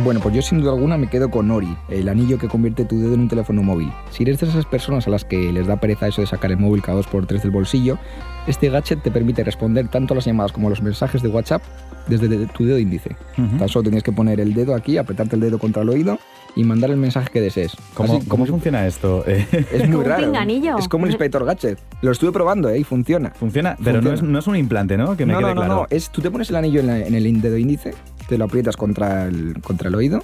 Bueno, 0.05 0.21
pues 0.21 0.35
yo 0.37 0.41
sin 0.41 0.61
duda 0.61 0.71
alguna 0.73 0.97
me 0.97 1.09
quedo 1.09 1.31
con 1.31 1.51
Ori, 1.51 1.77
el 1.89 2.09
anillo 2.09 2.39
que 2.39 2.47
convierte 2.47 2.85
tu 2.85 3.01
dedo 3.01 3.15
en 3.15 3.21
un 3.23 3.29
teléfono 3.29 3.63
móvil. 3.63 3.91
Si 4.11 4.23
eres 4.23 4.39
de 4.39 4.47
esas 4.47 4.65
personas 4.65 5.07
a 5.09 5.11
las 5.11 5.25
que 5.25 5.53
les 5.53 5.67
da 5.67 5.77
pereza 5.79 6.07
eso 6.07 6.21
de 6.21 6.29
sacar 6.29 6.53
el 6.53 6.59
móvil 6.59 6.81
cada 6.81 6.97
dos 6.99 7.09
por 7.09 7.27
tres 7.27 7.43
del 7.43 7.51
bolsillo, 7.51 7.99
este 8.47 8.71
gadget 8.71 9.03
te 9.03 9.11
permite 9.11 9.43
responder 9.43 9.89
tanto 9.89 10.15
a 10.15 10.17
las 10.17 10.25
llamadas 10.25 10.53
como 10.53 10.69
a 10.69 10.71
los 10.71 10.81
mensajes 10.81 11.23
de 11.23 11.29
WhatsApp 11.29 11.63
desde 12.07 12.29
de- 12.29 12.47
tu 12.47 12.65
dedo 12.65 12.79
índice. 12.79 13.17
Tan 13.59 13.69
solo 13.69 13.83
tienes 13.85 14.05
que 14.05 14.13
poner 14.13 14.39
el 14.41 14.55
dedo 14.55 14.75
aquí, 14.77 14.97
apretarte 14.97 15.35
el 15.35 15.41
dedo 15.43 15.59
contra 15.59 15.83
el 15.83 15.89
oído 15.89 16.19
y 16.55 16.63
mandar 16.65 16.91
el 16.91 16.97
mensaje 16.97 17.29
que 17.33 17.41
desees. 17.41 17.73
¿Cómo, 17.95 18.17
Así, 18.17 18.27
cómo 18.29 18.47
funciona 18.47 18.87
esto? 18.87 19.25
Es 19.27 19.49
muy 19.89 19.97
un 19.97 20.05
raro. 20.05 20.25
pinganillo. 20.27 20.79
Es 20.79 20.89
como 20.89 21.07
el 21.07 21.11
Inspector 21.11 21.45
Gadget. 21.45 21.79
Lo 22.01 22.13
estuve 22.13 22.31
probando 22.33 22.69
¿eh? 22.71 22.79
y 22.79 22.85
funciona. 22.85 23.31
funciona, 23.31 23.77
pero 23.83 24.01
no 24.01 24.13
es, 24.13 24.23
no 24.23 24.39
es 24.39 24.47
un 24.47 24.55
implante, 24.57 24.97
¿no? 24.97 25.17
Que 25.17 25.27
me 25.27 25.33
no, 25.33 25.41
quede 25.41 25.49
no, 25.49 25.55
no, 25.55 25.61
claro. 25.63 25.75
no. 25.83 25.87
Es, 25.91 26.11
tú 26.11 26.23
te 26.23 26.31
pones 26.31 26.49
el 26.51 26.57
anillo 26.57 26.81
en, 26.81 26.87
la- 26.87 26.99
en 27.07 27.15
el 27.15 27.41
dedo 27.43 27.57
índice, 27.59 27.93
te 28.31 28.39
lo 28.39 28.45
aprietas 28.47 28.77
contra 28.77 29.27
el, 29.27 29.61
contra 29.61 29.89
el 29.89 29.95
oído 29.97 30.23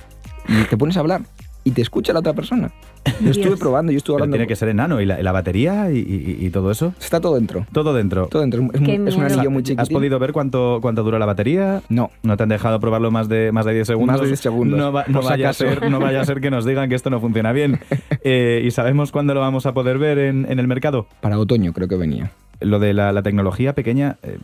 y 0.48 0.64
te 0.70 0.76
pones 0.78 0.96
a 0.96 1.00
hablar. 1.00 1.20
Y 1.64 1.72
te 1.72 1.82
escucha 1.82 2.12
la 2.12 2.20
otra 2.20 2.32
persona. 2.32 2.70
Yo 3.20 3.30
estuve 3.30 3.46
Dios. 3.46 3.58
probando, 3.58 3.90
yo 3.90 3.98
estuve 3.98 4.14
Pero 4.14 4.24
hablando. 4.24 4.36
tiene 4.36 4.46
que 4.46 4.54
ser 4.54 4.68
enano. 4.68 5.00
¿Y 5.00 5.04
la, 5.06 5.20
la 5.20 5.32
batería 5.32 5.90
y, 5.90 5.98
y- 5.98 6.46
y 6.46 6.50
todo 6.50 6.70
eso? 6.70 6.94
Está 7.00 7.20
todo 7.20 7.34
dentro. 7.34 7.66
Todo 7.72 7.92
dentro. 7.92 8.28
Todo 8.28 8.42
dentro. 8.42 8.62
Es, 8.72 8.80
muy- 8.80 8.86
Qué 8.86 8.94
es 9.08 9.16
un 9.16 9.24
anillo 9.24 9.50
muy 9.50 9.62
¿Has 9.62 9.68
chiquitín. 9.68 9.96
podido 9.96 10.18
ver 10.20 10.32
cuánto, 10.32 10.78
cuánto 10.80 11.02
dura 11.02 11.18
la 11.18 11.26
batería? 11.26 11.82
No. 11.88 12.12
¿No 12.22 12.36
te 12.36 12.44
han 12.44 12.48
dejado 12.50 12.78
probarlo 12.78 13.10
más 13.10 13.28
de, 13.28 13.50
más 13.50 13.66
de 13.66 13.74
10 13.74 13.86
segundos? 13.88 14.12
Más 14.14 14.20
de 14.20 14.26
10 14.28 14.38
segundos, 14.40 14.78
No, 14.78 14.92
va- 14.92 15.04
vaya 15.08 15.48
a 15.48 15.52
ser, 15.52 15.90
no 15.90 15.98
vaya 15.98 16.20
a 16.20 16.24
ser 16.24 16.40
que 16.40 16.50
nos 16.52 16.64
digan 16.64 16.88
que 16.88 16.94
esto 16.94 17.10
no 17.10 17.20
funciona 17.20 17.50
bien. 17.52 17.80
Eh, 18.28 18.62
¿Y 18.64 18.72
sabemos 18.72 19.12
cuándo 19.12 19.34
lo 19.34 19.40
vamos 19.40 19.66
a 19.66 19.72
poder 19.74 19.98
ver 19.98 20.18
en, 20.18 20.46
en 20.50 20.58
el 20.58 20.66
mercado? 20.66 21.06
Para 21.20 21.38
otoño 21.38 21.72
creo 21.72 21.86
que 21.86 21.94
venía. 21.94 22.32
Lo 22.60 22.80
de 22.80 22.92
la, 22.92 23.12
la 23.12 23.22
tecnología 23.22 23.72
pequeña 23.72 24.16
eh, 24.24 24.38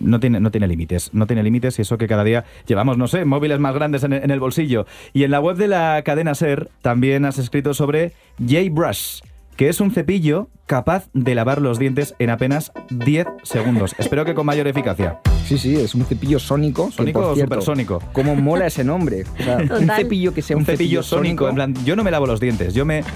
no 0.00 0.20
tiene, 0.20 0.40
no 0.40 0.50
tiene 0.50 0.66
límites. 0.68 1.10
No 1.12 1.26
tiene 1.26 1.42
límites 1.42 1.78
y 1.78 1.82
eso 1.82 1.98
que 1.98 2.06
cada 2.06 2.24
día 2.24 2.44
llevamos, 2.66 2.98
no 2.98 3.08
sé, 3.08 3.24
móviles 3.24 3.58
más 3.58 3.74
grandes 3.74 4.02
en, 4.04 4.12
el- 4.12 4.40
bolsillo. 4.40 4.86
Y 5.12 5.24
en 5.24 5.30
la 5.30 5.40
web 5.40 5.56
de 5.56 5.68
la 5.68 6.02
cadena 6.04 6.34
SER 6.34 6.68
también 6.82 7.24
has 7.24 7.38
escrito 7.38 7.74
sobre 7.74 8.12
J-Brush, 8.38 9.20
que 9.56 9.68
es 9.68 9.80
un 9.80 9.90
cepillo 9.90 10.48
capaz 10.66 11.08
de 11.14 11.34
lavar 11.34 11.62
los 11.62 11.78
dientes 11.78 12.14
en 12.18 12.28
apenas 12.30 12.72
10 12.90 13.26
segundos. 13.44 13.94
Espero 13.98 14.24
que 14.24 14.34
con 14.34 14.44
mayor 14.46 14.66
eficacia. 14.66 15.20
Sí, 15.46 15.58
sí, 15.58 15.76
es 15.76 15.94
un 15.94 16.04
cepillo 16.04 16.38
sónico. 16.40 16.86
que, 16.88 16.92
¿Sónico 16.96 17.20
por 17.20 17.30
o 17.30 17.34
cierto, 17.34 17.54
supersónico? 17.54 18.02
¿Cómo 18.12 18.34
mola 18.34 18.66
ese 18.66 18.82
nombre? 18.82 19.24
O 19.40 19.42
sea, 19.42 19.58
un 19.58 19.88
cepillo 19.88 20.34
que 20.34 20.42
sea 20.42 20.56
un 20.56 20.64
cepillo 20.64 21.02
sónico, 21.04 21.48
en 21.48 21.54
plan, 21.54 21.74
yo 21.84 21.94
no 21.96 22.02
me 22.04 22.10
lavo 22.10 22.26
los 22.26 22.40
dientes, 22.40 22.74
yo 22.74 22.84
me 22.84 23.04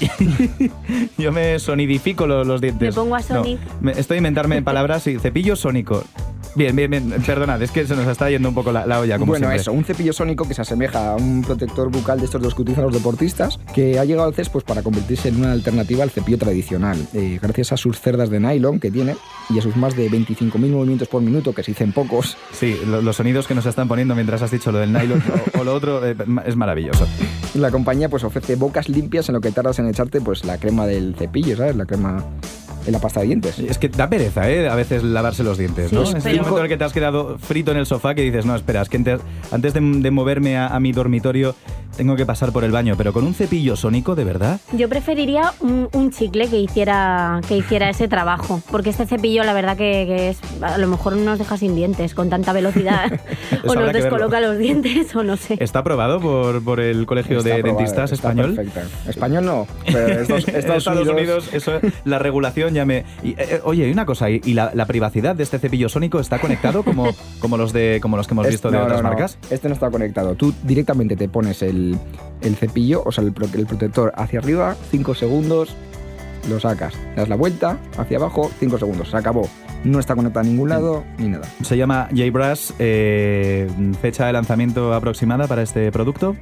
yo 1.18 1.32
me 1.32 1.58
sonidifico 1.58 2.26
lo- 2.26 2.44
los, 2.44 2.60
dientes. 2.60 2.94
Me 2.94 3.00
pongo 3.02 3.14
a 3.16 3.20
No, 3.20 3.24
Sonic. 3.24 3.58
me- 3.80 3.92
estoy 3.92 4.16
a 4.16 4.18
inventarme 4.18 4.60
palabras 4.62 5.06
y 5.06 5.18
cepillo 5.18 5.56
sónico. 5.56 6.04
Bien, 6.56 6.76
bien, 6.76 6.88
bien, 6.88 7.10
perdonad, 7.26 7.60
es 7.62 7.72
que 7.72 7.84
se 7.84 7.96
nos 7.96 8.06
está 8.06 8.30
yendo 8.30 8.48
un 8.48 8.54
poco 8.54 8.70
la, 8.70 8.86
la 8.86 9.00
olla 9.00 9.18
como 9.18 9.32
bueno, 9.32 9.46
siempre. 9.48 9.60
eso, 9.60 9.72
un 9.72 9.84
cepillo 9.84 10.12
sónico 10.12 10.46
que 10.46 10.54
se 10.54 10.62
asemeja 10.62 11.12
a 11.12 11.16
un 11.16 11.42
protector 11.42 11.90
bucal 11.90 12.20
de 12.20 12.26
estos 12.26 12.40
de 12.40 12.44
los 12.46 12.54
que 12.54 12.62
utilizan 12.62 12.84
los 12.84 12.92
deportistas, 12.94 13.58
que 13.74 13.98
ha 13.98 14.04
llegado 14.04 14.28
al 14.28 14.34
CES 14.34 14.50
pues, 14.50 14.62
para 14.64 14.82
convertirse 14.82 15.30
en 15.30 15.36
una 15.38 15.50
alternativa 15.50 16.04
al 16.04 16.10
cepillo 16.10 16.38
tradicional, 16.38 16.96
eh, 17.12 17.40
gracias 17.42 17.72
a 17.72 17.76
sus 17.76 17.98
cerdas 18.00 18.30
de 18.30 18.38
nylon 18.38 18.78
que 18.78 18.92
tiene 18.92 19.16
y 19.50 19.58
a 19.58 19.62
sus 19.62 19.74
más 19.76 19.96
de 19.96 20.08
25.000 20.08 20.58
movimientos 20.70 21.08
por 21.08 21.22
minuto, 21.22 21.52
que 21.52 21.64
se 21.64 21.72
dicen 21.72 21.92
pocos. 21.92 22.36
Sí, 22.52 22.76
lo- 22.86 23.02
los 23.02 23.16
sonidos 23.16 23.48
que 23.48 23.54
nos 23.56 23.66
están 23.66 23.88
poniendo 23.88 24.14
mientras 24.14 24.40
has 24.42 24.52
dicho 24.52 24.70
lo 24.70 24.78
del 24.78 24.92
nylon 24.92 25.22
o, 25.56 25.60
o 25.60 25.64
lo 25.64 25.74
otro 25.74 26.06
eh, 26.06 26.14
es 26.46 26.54
maravilloso. 26.54 27.04
La 27.54 27.72
compañía 27.72 28.08
pues 28.08 28.22
ofrece 28.22 28.54
bocas 28.54 28.88
limpias 28.88 29.28
en 29.28 29.34
lo 29.34 29.40
que 29.40 29.50
tardas 29.50 29.80
en 29.80 29.88
echarte 29.88 30.20
pues 30.20 30.44
la 30.44 30.58
crema 30.58 30.86
del 30.86 31.16
cepillo, 31.16 31.56
¿sabes? 31.56 31.74
La 31.74 31.84
crema 31.86 32.24
en 32.86 32.92
la 32.92 32.98
pasta 33.00 33.20
de 33.20 33.26
dientes. 33.26 33.58
Es 33.58 33.78
que 33.78 33.88
da 33.88 34.08
pereza, 34.08 34.50
¿eh? 34.50 34.68
A 34.68 34.74
veces 34.74 35.02
lavarse 35.02 35.42
los 35.42 35.58
dientes, 35.58 35.92
¿no? 35.92 36.04
Sí, 36.06 36.16
es 36.16 36.26
el 36.26 36.36
momento 36.38 36.58
en 36.58 36.64
el 36.64 36.68
que 36.68 36.76
te 36.76 36.84
has 36.84 36.92
quedado 36.92 37.38
frito 37.38 37.70
en 37.70 37.78
el 37.78 37.86
sofá 37.86 38.14
que 38.14 38.22
dices, 38.22 38.44
no, 38.46 38.54
espera, 38.54 38.82
es 38.82 38.88
que 38.88 38.96
antes, 38.96 39.20
antes 39.50 39.74
de, 39.74 39.80
de 39.80 40.10
moverme 40.10 40.56
a, 40.56 40.68
a 40.68 40.80
mi 40.80 40.92
dormitorio 40.92 41.54
tengo 41.96 42.16
que 42.16 42.26
pasar 42.26 42.52
por 42.52 42.64
el 42.64 42.72
baño, 42.72 42.94
pero 42.96 43.12
con 43.12 43.24
un 43.26 43.34
cepillo 43.34 43.76
sónico, 43.76 44.14
¿de 44.14 44.24
verdad? 44.24 44.60
Yo 44.72 44.88
preferiría 44.88 45.52
un, 45.60 45.88
un 45.92 46.10
chicle 46.10 46.48
que 46.48 46.58
hiciera, 46.60 47.40
que 47.48 47.56
hiciera 47.56 47.88
ese 47.90 48.08
trabajo, 48.08 48.60
porque 48.70 48.90
este 48.90 49.06
cepillo 49.06 49.44
la 49.44 49.52
verdad 49.52 49.76
que, 49.76 50.04
que 50.06 50.28
es 50.30 50.38
a 50.62 50.78
lo 50.78 50.86
mejor 50.88 51.16
nos 51.16 51.38
deja 51.38 51.56
sin 51.56 51.74
dientes 51.74 52.14
con 52.14 52.30
tanta 52.30 52.52
velocidad 52.52 53.12
o 53.66 53.74
nos 53.74 53.92
descoloca 53.92 54.40
los 54.40 54.58
dientes 54.58 55.14
o 55.16 55.22
no 55.22 55.36
sé. 55.36 55.56
¿Está 55.60 55.80
aprobado 55.80 56.20
por, 56.20 56.62
por 56.62 56.80
el 56.80 57.06
Colegio 57.06 57.38
Está 57.38 57.48
de 57.50 57.54
aprobada, 57.60 57.78
Dentistas 57.78 58.12
está 58.12 58.28
español? 58.28 58.54
perfecta. 58.54 58.82
Español 59.08 59.44
no, 59.44 59.66
pero 59.86 60.08
Estados, 60.20 60.48
Estados 60.48 60.78
Estados 60.78 61.08
Unidos, 61.08 61.48
Unidos, 61.48 61.48
eso, 61.52 61.72
la 62.04 62.18
regulación 62.18 62.74
ya 62.74 62.84
me... 62.84 63.04
y, 63.22 63.30
eh, 63.30 63.36
eh, 63.38 63.60
oye, 63.64 63.84
hay 63.84 63.92
una 63.92 64.06
cosa, 64.06 64.30
¿y, 64.30 64.40
y 64.44 64.54
la, 64.54 64.70
la 64.74 64.86
privacidad 64.86 65.34
de 65.36 65.42
este 65.42 65.58
cepillo 65.58 65.88
sónico 65.88 66.20
está 66.20 66.38
conectado 66.38 66.82
como, 66.82 67.08
como, 67.40 67.56
los, 67.56 67.72
de, 67.72 67.98
como 68.02 68.16
los 68.16 68.26
que 68.26 68.34
hemos 68.34 68.46
Es- 68.46 68.52
visto 68.52 68.70
de 68.70 68.78
no, 68.78 68.84
otras 68.84 68.98
no, 68.98 69.02
no. 69.04 69.08
marcas? 69.10 69.38
Este 69.50 69.68
no 69.68 69.74
está 69.74 69.90
conectado. 69.90 70.34
Tú 70.34 70.52
directamente 70.62 71.16
te 71.16 71.28
pones 71.28 71.62
el, 71.62 71.83
el 72.40 72.56
cepillo, 72.56 73.02
o 73.04 73.12
sea, 73.12 73.24
el, 73.24 73.32
pro- 73.32 73.46
el 73.54 73.66
protector 73.66 74.12
hacia 74.16 74.38
arriba, 74.40 74.76
5 74.90 75.14
segundos, 75.14 75.74
lo 76.48 76.60
sacas. 76.60 76.94
Das 77.16 77.28
la 77.28 77.36
vuelta, 77.36 77.78
hacia 77.96 78.18
abajo, 78.18 78.50
5 78.60 78.78
segundos. 78.78 79.10
Se 79.10 79.16
acabó. 79.16 79.48
No 79.84 79.98
está 79.98 80.14
conectado 80.16 80.40
a 80.40 80.48
ningún 80.48 80.70
lado 80.70 81.04
ni 81.18 81.28
nada. 81.28 81.46
Se 81.62 81.76
llama 81.76 82.08
J-Brush, 82.10 82.70
eh, 82.78 83.68
fecha 84.00 84.26
de 84.26 84.32
lanzamiento 84.32 84.94
aproximada 84.94 85.46
para 85.46 85.62
este 85.62 85.92
producto. 85.92 86.36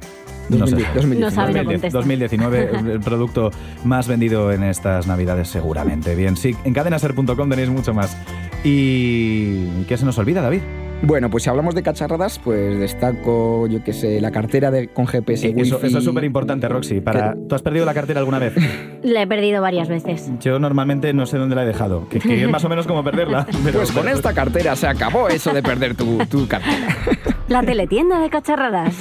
No 0.49 0.65
sé. 0.67 0.75
2010, 0.95 1.19
No 1.19 1.31
sabe, 1.31 1.53
no 1.53 1.63
2019. 1.63 1.63
2010, 1.63 1.65
contesta. 1.65 1.97
2019, 1.97 2.69
el- 2.79 2.89
el 2.91 2.99
producto 3.01 3.51
más 3.85 4.07
vendido 4.07 4.51
en 4.51 4.63
estas 4.63 5.07
navidades 5.07 5.47
seguramente. 5.49 6.15
Bien, 6.15 6.35
sí, 6.37 6.55
en 6.63 6.73
cadenaser.com 6.73 7.49
tenéis 7.49 7.69
mucho 7.69 7.93
más. 7.93 8.15
¿Y 8.63 9.83
qué 9.87 9.97
se 9.97 10.05
nos 10.05 10.17
olvida, 10.17 10.41
David? 10.41 10.61
Bueno, 11.05 11.29
pues 11.29 11.43
si 11.43 11.49
hablamos 11.49 11.75
de 11.75 11.83
cacharradas, 11.83 12.39
pues 12.39 12.79
destaco, 12.79 13.67
yo 13.67 13.83
qué 13.83 13.91
sé, 13.91 14.21
la 14.21 14.31
cartera 14.31 14.71
de, 14.71 14.87
con 14.87 15.05
GPS 15.05 15.47
Eh, 15.47 15.53
Eso, 15.57 15.79
eso 15.83 15.97
es 15.97 16.03
súper 16.03 16.23
importante, 16.23 16.67
Roxy. 16.69 17.01
Para, 17.01 17.35
¿Tú 17.49 17.55
has 17.55 17.61
perdido 17.61 17.85
la 17.85 17.93
cartera 17.93 18.19
alguna 18.19 18.39
vez? 18.39 18.53
La 19.03 19.21
he 19.23 19.27
perdido 19.27 19.61
varias 19.61 19.89
veces. 19.89 20.31
Yo 20.39 20.59
normalmente 20.59 21.13
no 21.13 21.25
sé 21.25 21.37
dónde 21.37 21.55
la 21.55 21.63
he 21.63 21.67
dejado, 21.67 22.07
que, 22.07 22.19
que 22.19 22.41
es 22.43 22.49
más 22.49 22.63
o 22.63 22.69
menos 22.69 22.87
como 22.87 23.03
perderla. 23.03 23.45
pero- 23.65 23.79
Pues 23.79 23.91
con 23.91 24.07
esta 24.07 24.33
cartera 24.33 24.77
se 24.77 24.87
acabó 24.87 25.27
eso 25.27 25.53
de 25.53 25.61
perder 25.61 25.93
tu, 25.95 26.19
tu 26.29 26.47
cartera. 26.47 26.95
La 27.49 27.61
teletienda 27.61 28.19
de 28.21 28.29
cacharradas. 28.29 28.95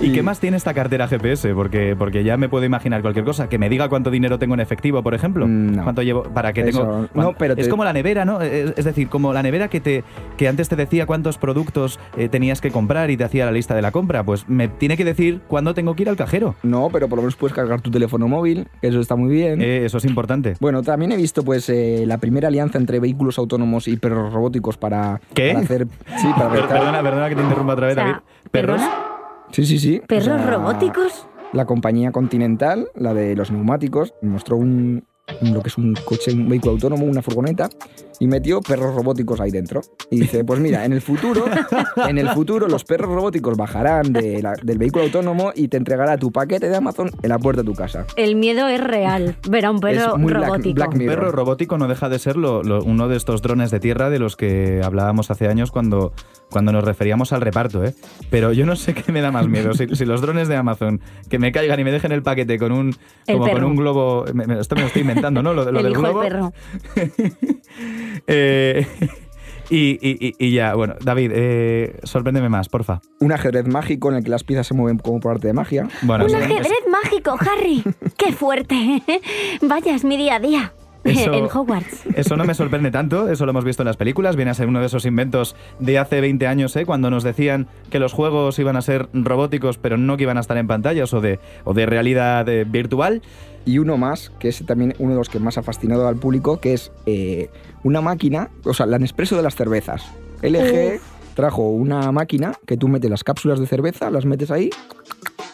¿Y 0.00 0.12
qué 0.12 0.22
más 0.22 0.40
tiene 0.40 0.56
esta 0.56 0.72
cartera 0.72 1.06
GPS? 1.06 1.52
Porque, 1.54 1.94
porque 1.96 2.24
ya 2.24 2.38
me 2.38 2.48
puedo 2.48 2.64
imaginar 2.64 3.02
cualquier 3.02 3.26
cosa. 3.26 3.50
Que 3.50 3.58
me 3.58 3.68
diga 3.68 3.90
cuánto 3.90 4.10
dinero 4.10 4.38
tengo 4.38 4.54
en 4.54 4.60
efectivo, 4.60 5.02
por 5.02 5.12
ejemplo. 5.14 5.46
Mm, 5.46 5.76
no. 5.76 5.82
¿Cuánto 5.84 6.00
llevo? 6.02 6.22
¿Para 6.22 6.54
qué 6.54 6.62
Eso, 6.62 6.80
tengo? 6.80 7.08
no, 7.14 7.34
pero 7.36 7.52
Es 7.52 7.66
te- 7.66 7.68
como 7.70 7.84
la 7.84 7.92
nevera, 7.92 8.24
¿no? 8.24 8.40
Es, 8.40 8.72
es 8.78 8.84
decir, 8.86 9.08
como 9.10 9.34
la 9.34 9.42
nevera 9.42 9.68
que, 9.68 9.80
te, 9.82 10.04
que 10.38 10.48
antes 10.48 10.70
te 10.70 10.74
decía 10.76 11.04
cuántos 11.04 11.36
productos 11.42 12.00
eh, 12.16 12.30
tenías 12.30 12.62
que 12.62 12.70
comprar 12.70 13.10
y 13.10 13.18
te 13.18 13.24
hacía 13.24 13.44
la 13.44 13.52
lista 13.52 13.74
de 13.74 13.82
la 13.82 13.90
compra. 13.90 14.24
Pues 14.24 14.48
me 14.48 14.68
tiene 14.68 14.96
que 14.96 15.04
decir 15.04 15.42
cuándo 15.48 15.74
tengo 15.74 15.94
que 15.94 16.04
ir 16.04 16.08
al 16.08 16.16
cajero. 16.16 16.54
No, 16.62 16.88
pero 16.90 17.08
por 17.08 17.16
lo 17.18 17.22
menos 17.24 17.36
puedes 17.36 17.54
cargar 17.54 17.82
tu 17.82 17.90
teléfono 17.90 18.28
móvil, 18.28 18.68
que 18.80 18.88
eso 18.88 19.00
está 19.00 19.16
muy 19.16 19.30
bien. 19.34 19.60
Eh, 19.60 19.84
eso 19.84 19.98
es 19.98 20.04
importante. 20.06 20.54
Bueno, 20.60 20.82
también 20.82 21.12
he 21.12 21.16
visto 21.16 21.42
pues 21.42 21.68
eh, 21.68 22.04
la 22.06 22.16
primera 22.16 22.48
alianza 22.48 22.78
entre 22.78 22.98
vehículos 23.00 23.36
autónomos 23.38 23.88
y 23.88 23.96
perros 23.98 24.32
robóticos 24.32 24.78
para, 24.78 25.20
¿Qué? 25.34 25.48
para 25.52 25.64
hacer... 25.64 25.86
Sí, 26.18 26.28
para 26.36 26.48
Per- 26.48 26.60
recar- 26.62 26.68
perdona, 26.78 27.02
perdona 27.02 27.28
que 27.28 27.34
te 27.36 27.42
interrumpa 27.42 27.72
otra 27.74 27.86
vez, 27.88 27.96
O 27.96 28.00
sea, 28.00 28.04
David. 28.06 28.20
¿Perros? 28.50 28.80
¿perdona? 28.80 28.96
Sí, 29.50 29.66
sí, 29.66 29.78
sí. 29.78 30.00
¿Perros 30.06 30.28
O 30.28 30.38
sea, 30.38 30.46
robóticos? 30.50 31.26
La 31.52 31.66
compañía 31.66 32.12
Continental, 32.12 32.88
la 32.94 33.12
de 33.12 33.36
los 33.36 33.50
neumáticos, 33.50 34.14
mostró 34.22 34.56
un, 34.56 35.04
un- 35.42 35.52
lo 35.52 35.60
que 35.60 35.68
es 35.68 35.76
un 35.76 35.94
coche, 36.06 36.32
un 36.32 36.48
vehículo 36.48 36.72
autónomo, 36.72 37.04
una 37.04 37.20
furgoneta, 37.20 37.68
y 38.22 38.28
metió 38.28 38.60
perros 38.60 38.94
robóticos 38.94 39.40
ahí 39.40 39.50
dentro. 39.50 39.80
Y 40.08 40.20
dice, 40.20 40.44
pues 40.44 40.60
mira, 40.60 40.84
en 40.84 40.92
el 40.92 41.00
futuro, 41.00 41.44
en 42.08 42.18
el 42.18 42.28
futuro 42.28 42.68
los 42.68 42.84
perros 42.84 43.10
robóticos 43.12 43.56
bajarán 43.56 44.12
de 44.12 44.40
la- 44.40 44.54
del 44.62 44.78
vehículo 44.78 45.06
autónomo 45.06 45.50
y 45.56 45.66
te 45.66 45.76
entregará 45.76 46.16
tu 46.18 46.30
paquete 46.30 46.68
de 46.68 46.76
Amazon 46.76 47.10
en 47.20 47.28
la 47.28 47.40
puerta 47.40 47.62
de 47.62 47.66
tu 47.66 47.74
casa. 47.74 48.06
El 48.16 48.36
miedo 48.36 48.68
es 48.68 48.80
real. 48.80 49.36
Ver 49.50 49.66
a 49.66 49.72
un 49.72 49.80
perro 49.80 50.12
Es 50.12 50.18
muy 50.18 50.32
Black- 50.32 50.44
robótico. 50.46 50.74
Black 50.76 50.92
Un 50.92 50.98
Mirror. 50.98 51.14
perro 51.18 51.32
robótico 51.32 51.78
no 51.78 51.88
deja 51.88 52.08
de 52.08 52.20
ser 52.20 52.36
lo- 52.36 52.62
lo- 52.62 52.84
uno 52.84 53.08
de 53.08 53.16
estos 53.16 53.42
drones 53.42 53.72
de 53.72 53.80
tierra 53.80 54.08
de 54.08 54.20
los 54.20 54.36
que 54.36 54.80
hablábamos 54.84 55.32
hace 55.32 55.48
años 55.48 55.72
cuando, 55.72 56.12
cuando 56.48 56.70
nos 56.70 56.84
referíamos 56.84 57.32
al 57.32 57.40
reparto, 57.40 57.82
¿eh? 57.84 57.92
Pero 58.30 58.52
yo 58.52 58.66
no 58.66 58.76
sé 58.76 58.94
qué 58.94 59.10
me 59.10 59.20
da 59.20 59.32
más 59.32 59.48
miedo. 59.48 59.72
Si, 59.74 59.88
si 59.96 60.04
los 60.04 60.20
drones 60.20 60.46
de 60.46 60.54
Amazon 60.54 61.00
que 61.28 61.40
me 61.40 61.50
caigan 61.50 61.80
y 61.80 61.84
me 61.84 61.90
dejen 61.90 62.12
el 62.12 62.22
paquete 62.22 62.56
con 62.58 62.70
un, 62.70 62.94
El 63.26 63.38
como 63.38 63.50
con 63.50 63.64
un 63.64 63.74
globo. 63.74 64.24
me- 64.32 64.46
me- 64.46 64.60
esto 64.60 64.76
me 64.76 64.82
lo 64.82 64.86
estoy 64.86 65.02
inventando, 65.02 65.42
¿no? 65.42 65.52
Lo, 65.54 65.64
de- 65.64 65.72
lo 65.72 65.78
El 65.80 65.84
del 65.86 65.94
globo. 65.94 66.20
perro. 66.20 66.52
Eh, 68.26 68.86
y, 69.70 69.98
y- 70.00 70.28
y- 70.28 70.34
y 70.38 70.52
ya, 70.52 70.74
bueno, 70.74 70.94
David, 71.00 71.32
eh, 71.34 72.00
sorpréndeme 72.02 72.48
más, 72.48 72.68
porfa. 72.68 73.00
Un 73.20 73.32
ajedrez 73.32 73.66
mágico 73.66 74.10
en 74.10 74.16
el 74.18 74.24
que 74.24 74.30
las 74.30 74.44
piezas 74.44 74.66
se 74.66 74.74
mueven 74.74 74.98
como 74.98 75.20
por 75.20 75.32
arte 75.32 75.46
de 75.48 75.52
magia. 75.54 75.88
Bueno, 76.02 76.24
Un 76.26 76.34
ajedrez 76.34 76.72
mágico, 76.90 77.36
Harry. 77.40 77.82
¡Qué 78.16 78.32
fuerte! 78.32 79.02
Vaya, 79.62 79.94
es 79.94 80.04
mi 80.04 80.16
día 80.16 80.36
a 80.36 80.40
día. 80.40 80.72
Eso- 81.04 81.32
En 81.34 81.46
Hogwarts. 81.46 82.06
Eso 82.14 82.36
no 82.36 82.44
me 82.44 82.54
sorprende 82.54 82.92
tanto, 82.92 83.28
eso 83.28 83.44
lo 83.44 83.50
hemos 83.50 83.64
visto 83.64 83.82
en 83.82 83.88
las 83.88 83.96
películas, 83.96 84.36
viene 84.36 84.52
a 84.52 84.54
ser 84.54 84.68
uno 84.68 84.78
de 84.78 84.86
esos 84.86 85.04
inventos 85.04 85.56
de 85.80 85.98
hace 85.98 86.20
20 86.20 86.46
años, 86.46 86.76
¿eh? 86.76 86.86
cuando 86.86 87.10
nos 87.10 87.24
decían 87.24 87.66
que 87.90 87.98
los 87.98 88.12
juegos 88.12 88.56
iban 88.60 88.76
a 88.76 88.82
ser 88.82 89.08
robóticos, 89.12 89.78
pero 89.78 89.96
no 89.96 90.16
que 90.16 90.22
iban 90.22 90.36
a 90.36 90.40
estar 90.42 90.56
en 90.58 90.68
pantallas 90.68 91.12
o 91.12 91.20
de, 91.20 91.40
o 91.64 91.74
de 91.74 91.86
realidad 91.86 92.48
eh, 92.48 92.62
virtual. 92.64 93.20
Y 93.64 93.78
uno 93.78 93.96
más, 93.96 94.30
que 94.38 94.48
es 94.48 94.64
también 94.66 94.94
uno 94.98 95.12
de 95.12 95.18
los 95.18 95.28
que 95.28 95.38
más 95.38 95.58
ha 95.58 95.62
fascinado 95.62 96.08
al 96.08 96.16
público, 96.16 96.58
que 96.60 96.74
es 96.74 96.90
eh, 97.06 97.48
una 97.84 98.00
máquina, 98.00 98.50
o 98.64 98.74
sea, 98.74 98.86
la 98.86 98.98
Nespresso 98.98 99.36
de 99.36 99.42
las 99.42 99.54
cervezas. 99.54 100.04
LG 100.42 101.00
trajo 101.34 101.68
una 101.68 102.10
máquina 102.12 102.52
que 102.66 102.76
tú 102.76 102.88
metes 102.88 103.10
las 103.10 103.24
cápsulas 103.24 103.60
de 103.60 103.66
cerveza, 103.66 104.10
las 104.10 104.26
metes 104.26 104.50
ahí 104.50 104.70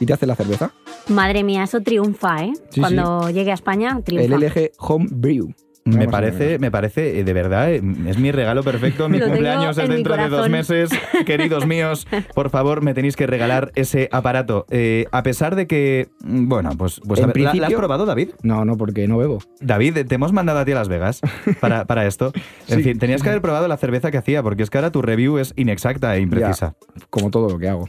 y 0.01 0.07
te 0.07 0.13
hace 0.13 0.27
la 0.27 0.35
cerveza. 0.35 0.73
Madre 1.09 1.43
mía, 1.43 1.65
eso 1.65 1.81
triunfa, 1.81 2.45
¿eh? 2.45 2.53
Sí, 2.71 2.81
Cuando 2.81 3.31
llegue 3.31 3.51
a 3.51 3.55
España, 3.55 4.01
triunfa. 4.05 4.35
El 4.35 4.43
LG 4.43 4.73
Home 4.79 5.07
Brew. 5.11 5.55
Me 5.85 6.01
Vamos 6.01 6.13
parece, 6.13 6.59
me 6.59 6.71
parece, 6.71 7.19
eh, 7.19 7.25
de 7.25 7.33
verdad, 7.33 7.73
eh, 7.73 7.81
es 8.07 8.19
mi 8.19 8.31
regalo 8.31 8.63
perfecto. 8.63 9.09
Mi 9.09 9.19
Lo 9.21 9.27
cumpleaños 9.29 9.79
es 9.79 9.89
dentro 9.89 10.17
de 10.17 10.29
dos 10.29 10.49
meses. 10.51 10.91
Queridos 11.27 11.67
míos, 11.67 12.07
por 12.35 12.51
favor, 12.51 12.83
me 12.83 12.93
tenéis 12.93 13.17
que 13.17 13.27
regalar 13.27 13.73
ese 13.75 14.09
aparato. 14.13 14.67
Eh, 14.71 15.07
a 15.13 15.23
pesar 15.23 15.57
de 15.57 15.67
que, 15.67 16.09
mm, 16.21 16.49
bueno, 16.49 16.71
pues, 16.77 17.01
pues 17.07 17.23
a 17.23 17.27
ver, 17.27 17.39
¿la- 17.41 17.55
¿la, 17.55 17.67
has 17.69 17.73
probado, 17.73 18.05
David? 18.05 18.31
No, 18.43 18.65
no, 18.67 18.77
porque 18.77 19.09
no 19.09 19.17
bebo. 19.17 19.39
David, 19.61 20.07
te 20.07 20.15
hemos 20.15 20.33
mandado 20.33 20.59
a 20.59 20.65
ti 20.67 20.73
a 20.73 20.75
Las 20.75 20.89
Vegas 20.89 21.21
para, 21.61 21.87
para 21.87 22.07
esto. 22.07 22.33
En 22.69 22.79
Sí, 22.79 22.83
fin, 22.85 22.99
tenías 22.99 23.21
sí, 23.21 23.25
que 23.25 23.31
haber 23.31 23.41
probado 23.43 23.67
la 23.67 23.77
cerveza 23.79 24.11
que 24.11 24.19
hacía, 24.19 24.43
porque 24.43 24.63
es 24.65 24.71
que 24.71 24.77
ahora 24.79 24.91
tu 24.93 25.01
review 25.01 25.39
es 25.39 25.55
inexacta 25.57 26.15
e 26.17 26.21
imprecisa. 26.21 26.75
Como 27.09 27.31
todo 27.31 27.49
lo 27.49 27.59
que 27.59 27.69
hago. 27.69 27.89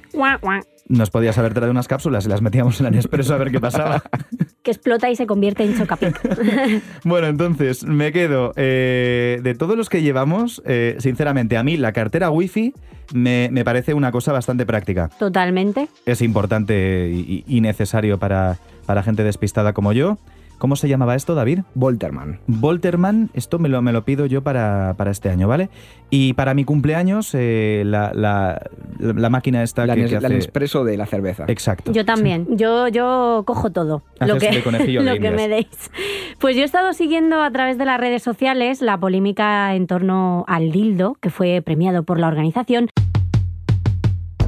Nos 0.88 1.12
podías 1.12 1.38
haber 1.38 1.54
traído 1.54 1.72
unas 1.72 1.88
cápsulas 1.88 2.26
y 2.26 2.30
las 2.30 2.42
metíamos 2.42 2.80
en 2.80 2.88
el 2.88 2.94
Nespresso 2.94 3.34
a 3.36 3.38
ver 3.38 3.52
qué 3.52 3.60
pasaba. 3.60 4.02
Que 4.64 4.72
explota 4.72 5.10
y 5.10 5.16
se 5.16 5.26
convierte 5.26 5.64
en 5.64 5.78
chocapic. 5.78 6.20
Bueno, 7.04 7.28
entonces 7.28 7.84
me 7.86 8.12
quedo. 8.12 8.52
eh, 8.58 9.40
de 9.42 9.56
todos 9.56 9.78
los 9.78 9.90
que 9.90 10.02
llevamos, 10.02 10.62
eh, 10.66 10.96
sinceramente, 11.00 11.56
a 11.58 11.64
mí 11.64 11.78
la 11.78 11.94
cartera 11.94 12.30
Wi-Fi 12.30 12.74
me, 13.14 13.50
me 13.52 13.64
parece 13.64 13.94
una 13.94 14.12
cosa 14.12 14.34
bastante 14.34 14.66
práctica. 14.66 15.10
Totalmente. 15.18 15.88
Es 16.06 16.22
importante 16.22 17.10
y, 17.12 17.44
y 17.48 17.62
necesario 17.62 18.20
para, 18.20 18.58
para 18.86 19.02
gente 19.02 19.24
despistada 19.24 19.74
como 19.74 19.94
yo. 19.94 20.18
¿Cómo 20.60 20.76
se 20.76 20.88
llamaba 20.90 21.16
esto, 21.16 21.36
David? 21.36 21.62
Volterman. 21.74 22.42
Volterman, 22.48 23.30
esto 23.34 23.58
me 23.60 23.70
lo, 23.70 23.82
me 23.82 23.92
lo 23.94 24.04
pido 24.06 24.26
yo 24.28 24.44
para, 24.44 24.94
para 24.98 25.10
este 25.10 25.30
año, 25.30 25.48
¿vale? 25.48 25.70
Y 26.10 26.34
para 26.34 26.54
mi 26.54 26.66
cumpleaños, 26.66 27.32
eh, 27.34 27.84
la, 27.86 28.12
la- 28.14 28.62
la 29.00 29.30
máquina 29.30 29.64
esta 29.64 29.86
La, 29.88 29.96
que, 29.96 30.06
que 30.06 30.12
la 30.12 30.18
hace... 30.18 30.30
Nespresso 30.30 30.84
de 30.84 30.98
la 30.98 31.06
cerveza. 31.06 31.46
Exacto. 31.48 31.94
Yo 31.94 32.04
también. 32.04 32.46
Yo, 32.58 32.90
yo 32.90 33.44
cojo 33.48 33.72
todo. 33.72 34.04
Lo 34.20 34.38
que, 34.38 34.50
de 34.52 34.62
conejillo 34.62 35.02
de 35.04 35.16
lo 35.16 35.22
que 35.22 35.32
me 35.32 35.48
deis. 35.48 35.92
Pues 36.40 36.56
yo 36.58 36.62
he 36.64 36.66
estado 36.66 36.92
siguiendo 36.94 37.42
a 37.42 37.50
través 37.52 37.78
de 37.78 37.86
las 37.86 38.00
redes 38.00 38.22
sociales 38.22 38.82
la 38.82 39.00
polémica 39.00 39.74
en 39.76 39.88
torno 39.88 40.44
al 40.48 40.72
dildo, 40.72 41.16
que 41.22 41.30
fue 41.30 41.62
premiado 41.62 42.04
por 42.04 42.20
la 42.20 42.28
organización. 42.28 42.90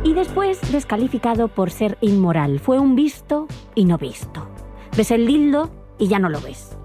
Y 0.03 0.13
después 0.13 0.59
descalificado 0.73 1.47
por 1.47 1.69
ser 1.71 1.97
inmoral. 2.01 2.59
Fue 2.59 2.79
un 2.79 2.95
visto 2.95 3.47
y 3.75 3.85
no 3.85 3.97
visto. 3.97 4.49
Ves 4.97 5.11
el 5.11 5.25
dildo 5.25 5.71
y 6.01 6.07
ya 6.07 6.19
no 6.19 6.27
lo 6.27 6.41
ves. 6.41 6.75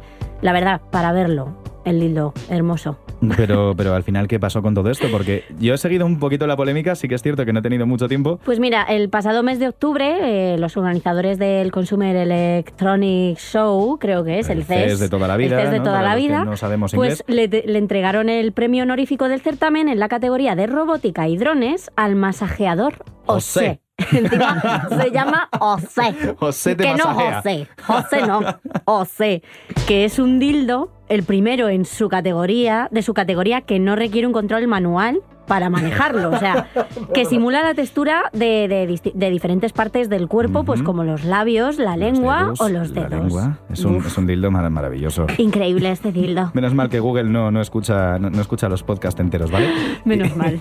La 0.43 0.53
verdad, 0.53 0.83
para 0.93 1.11
verlo, 1.11 1.57
el 1.85 1.99
dildo 1.99 2.35
hermoso. 2.51 2.99
Pero, 3.37 3.75
pero 3.77 3.95
al 3.95 4.03
final, 4.03 4.29
¿qué 4.29 4.39
pasó 4.39 4.61
con 4.61 4.75
todo 4.75 4.91
esto? 4.91 5.09
Porque 5.11 5.45
yo 5.59 5.73
he 5.73 5.79
seguido 5.79 6.05
un 6.05 6.19
poquito 6.19 6.47
la 6.47 6.55
polémica, 6.55 6.95
sí 6.95 7.09
que 7.09 7.15
es 7.15 7.23
cierto 7.23 7.47
que 7.47 7.53
no 7.55 7.61
he 7.61 7.63
tenido 7.63 7.87
mucho 7.87 8.09
tiempo. 8.09 8.39
Pues 8.45 8.61
mira, 8.61 8.83
el 8.83 9.09
pasado 9.09 9.43
mes 9.43 9.59
de 9.59 9.69
octubre, 9.69 10.55
eh, 10.55 10.59
los 10.59 10.77
organizadores 10.77 11.39
del 11.39 11.73
Consumer 11.73 12.15
Electronic 12.15 13.39
Show, 13.39 13.99
creo 13.99 14.23
que 14.23 14.39
es 14.39 14.51
el, 14.51 14.59
El 14.59 14.65
CES 14.65 15.01
de 15.01 15.09
toda 15.09 15.27
la 15.27 15.39
vida, 15.39 15.57
el 15.57 15.63
CES 15.63 15.71
de 15.71 15.79
¿no? 15.79 15.85
toda 15.85 15.97
Para 15.97 16.09
la 16.11 16.17
vida, 16.17 16.45
no 16.45 16.57
sabemos 16.59 16.93
pues 16.95 17.25
le, 17.27 17.49
le 17.49 17.79
entregaron 17.79 18.29
el 18.29 18.53
premio 18.53 18.83
honorífico 18.83 19.29
del 19.29 19.41
certamen 19.41 19.89
en 19.89 19.99
la 19.99 20.09
categoría 20.09 20.55
de 20.55 20.67
robótica 20.67 21.27
y 21.27 21.39
drones 21.39 21.91
al 21.97 22.17
masajeador 22.17 23.03
Osé. 23.25 23.81
Se 24.09 25.11
llama 25.11 25.49
Osé. 25.59 26.35
José 26.39 26.77
te 26.77 26.85
que 26.85 26.95
no. 26.95 27.15
José, 27.15 27.67
José 27.87 28.27
no, 28.27 28.41
Osé, 28.85 29.43
que 29.89 30.05
es 30.05 30.19
un 30.19 30.39
dildo, 30.39 30.91
el 31.09 31.23
primero 31.23 31.69
en 31.69 31.85
su 31.87 32.09
categoría, 32.09 32.89
de 32.91 33.03
su 33.03 33.15
categoría 33.15 33.63
que 33.63 33.79
no 33.79 33.97
requiere 33.97 34.27
un 34.27 34.33
control 34.33 34.67
manual 34.67 35.23
para 35.47 35.71
manejarlo, 35.71 36.31
o 36.31 36.39
sea, 36.39 36.69
que 37.15 37.25
simula 37.25 37.63
la 37.63 37.75
textura 37.75 38.31
de, 38.33 39.01
de 39.15 39.31
diferentes 39.31 39.73
partes 39.73 40.09
del 40.09 40.29
cuerpo, 40.29 40.65
pues 40.65 40.83
como 40.83 41.05
los 41.05 41.25
labios, 41.25 41.79
la 41.79 41.97
lengua 41.97 42.45
dedos, 42.45 42.61
o 42.61 42.69
los 42.69 42.91
la 42.91 43.03
dedos. 43.09 43.21
lengua. 43.25 43.59
Es 43.71 43.85
un, 43.85 43.97
Uf. 43.97 44.07
es 44.07 44.19
un 44.19 44.27
dildo 44.27 44.51
mar- 44.51 44.69
maravilloso. 44.71 45.27
Increíble 45.39 45.91
este 45.91 46.13
dildo, 46.13 46.51
Menos 46.55 46.75
mal 46.75 46.89
que 46.89 47.01
Google 47.01 47.25
no, 47.25 47.51
no, 47.51 47.61
escucha, 47.61 48.19
no, 48.19 48.31
no 48.31 48.41
escucha 48.41 48.69
los 48.69 48.83
podcasts 48.83 49.21
enteros, 49.21 49.51
¿vale? 49.51 49.69
menos 50.05 50.37
mal. 50.37 50.61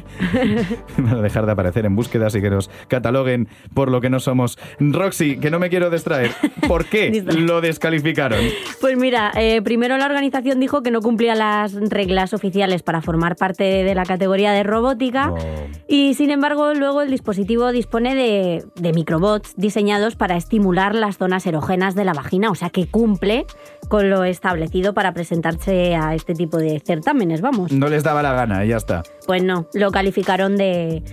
Para 0.95 1.21
dejar 1.21 1.45
de 1.45 1.52
aparecer 1.52 1.86
en 1.86 1.95
búsquedas 1.95 2.36
y 2.36 2.41
que 2.41 2.50
nos 2.50 2.69
cataloguen 2.88 3.48
por 3.74 3.89
lo 3.91 4.02
que 4.02 4.10
no 4.10 4.19
somos. 4.19 4.58
Roxy, 4.80 5.38
que 5.39 5.50
no 5.52 5.60
me 5.60 5.69
quiero 5.69 5.89
distraer. 5.89 6.32
¿Por 6.67 6.86
qué 6.86 7.24
lo 7.38 7.62
descalificaron? 7.62 8.39
Pues 8.82 8.98
mira, 8.98 9.32
eh, 9.36 9.62
primero 9.62 9.98
la 9.98 10.06
organización 10.06 10.60
dijo 10.60 10.84
que 10.84 10.91
no 10.91 11.02
cumplía 11.02 11.36
las 11.36 11.74
reglas 11.89 12.34
oficiales 12.34 12.84
para 12.84 13.02
formar 13.02 13.36
parte 13.36 13.63
de 13.63 13.95
la 13.95 14.04
categoría 14.06 14.52
de 14.52 14.63
robótica. 14.75 15.31
Oh. 15.31 15.38
Y 15.88 16.13
sin 16.15 16.31
embargo, 16.31 16.73
luego 16.73 17.01
el 17.01 17.09
dispositivo 17.09 17.71
dispone 17.71 18.15
de, 18.15 18.65
de 18.75 18.93
microbots 18.93 19.53
diseñados 19.55 20.15
para 20.15 20.35
estimular 20.35 20.95
las 20.95 21.17
zonas 21.17 21.45
erógenas 21.45 21.95
de 21.95 22.03
la 22.03 22.13
vagina, 22.13 22.51
o 22.51 22.55
sea 22.55 22.69
que 22.69 22.88
cumple 22.88 23.45
con 23.88 24.09
lo 24.09 24.23
establecido 24.23 24.93
para 24.93 25.13
presentarse 25.13 25.95
a 25.95 26.13
este 26.15 26.33
tipo 26.33 26.57
de 26.57 26.81
certámenes, 26.85 27.41
vamos. 27.41 27.71
No 27.71 27.88
les 27.88 28.03
daba 28.03 28.21
la 28.21 28.33
gana 28.33 28.65
y 28.65 28.69
ya 28.69 28.77
está. 28.77 29.03
Pues 29.25 29.43
no, 29.43 29.67
lo 29.73 29.91
calificaron 29.91 30.57
de, 30.57 31.03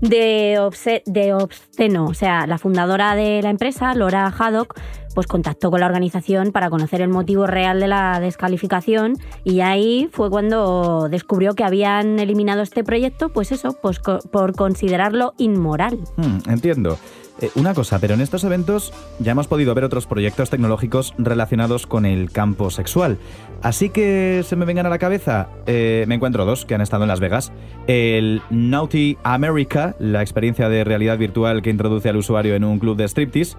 de, 0.00 1.02
de 1.06 1.34
obsceno. 1.34 2.06
O 2.06 2.14
sea, 2.14 2.46
la 2.46 2.58
fundadora 2.58 3.14
de 3.14 3.40
la 3.42 3.50
empresa, 3.50 3.94
Laura 3.94 4.26
Haddock, 4.26 4.78
pues 5.14 5.26
contactó 5.26 5.70
con 5.70 5.80
la 5.80 5.86
organización 5.86 6.52
para 6.52 6.70
conocer 6.70 7.00
el 7.00 7.08
motivo 7.08 7.46
real 7.46 7.80
de 7.80 7.88
la 7.88 8.20
descalificación 8.20 9.16
y 9.44 9.60
ahí 9.60 10.08
fue 10.12 10.30
cuando 10.30 11.08
descubrió 11.10 11.54
que 11.54 11.64
habían 11.64 12.18
eliminado 12.18 12.62
este 12.62 12.84
proyecto, 12.84 13.28
pues 13.28 13.52
eso, 13.52 13.76
pues 13.80 13.98
por 13.98 14.54
considerarlo 14.54 15.34
inmoral. 15.38 15.98
Hmm, 16.16 16.50
entiendo. 16.50 16.98
Eh, 17.40 17.50
una 17.56 17.74
cosa, 17.74 17.98
pero 17.98 18.14
en 18.14 18.20
estos 18.20 18.44
eventos 18.44 18.92
ya 19.18 19.32
hemos 19.32 19.48
podido 19.48 19.74
ver 19.74 19.84
otros 19.84 20.06
proyectos 20.06 20.50
tecnológicos 20.50 21.14
relacionados 21.18 21.86
con 21.86 22.04
el 22.04 22.30
campo 22.30 22.70
sexual. 22.70 23.18
Así 23.62 23.88
que 23.88 24.42
se 24.44 24.54
me 24.54 24.64
vengan 24.64 24.86
a 24.86 24.90
la 24.90 24.98
cabeza, 24.98 25.48
eh, 25.66 26.04
me 26.06 26.14
encuentro 26.14 26.44
dos 26.44 26.66
que 26.66 26.74
han 26.74 26.80
estado 26.80 27.04
en 27.04 27.08
Las 27.08 27.20
Vegas. 27.20 27.52
El 27.86 28.42
Naughty 28.50 29.16
America, 29.24 29.96
la 29.98 30.20
experiencia 30.20 30.68
de 30.68 30.84
realidad 30.84 31.18
virtual 31.18 31.62
que 31.62 31.70
introduce 31.70 32.08
al 32.08 32.16
usuario 32.16 32.54
en 32.54 32.64
un 32.64 32.78
club 32.78 32.96
de 32.96 33.04
striptease. 33.04 33.56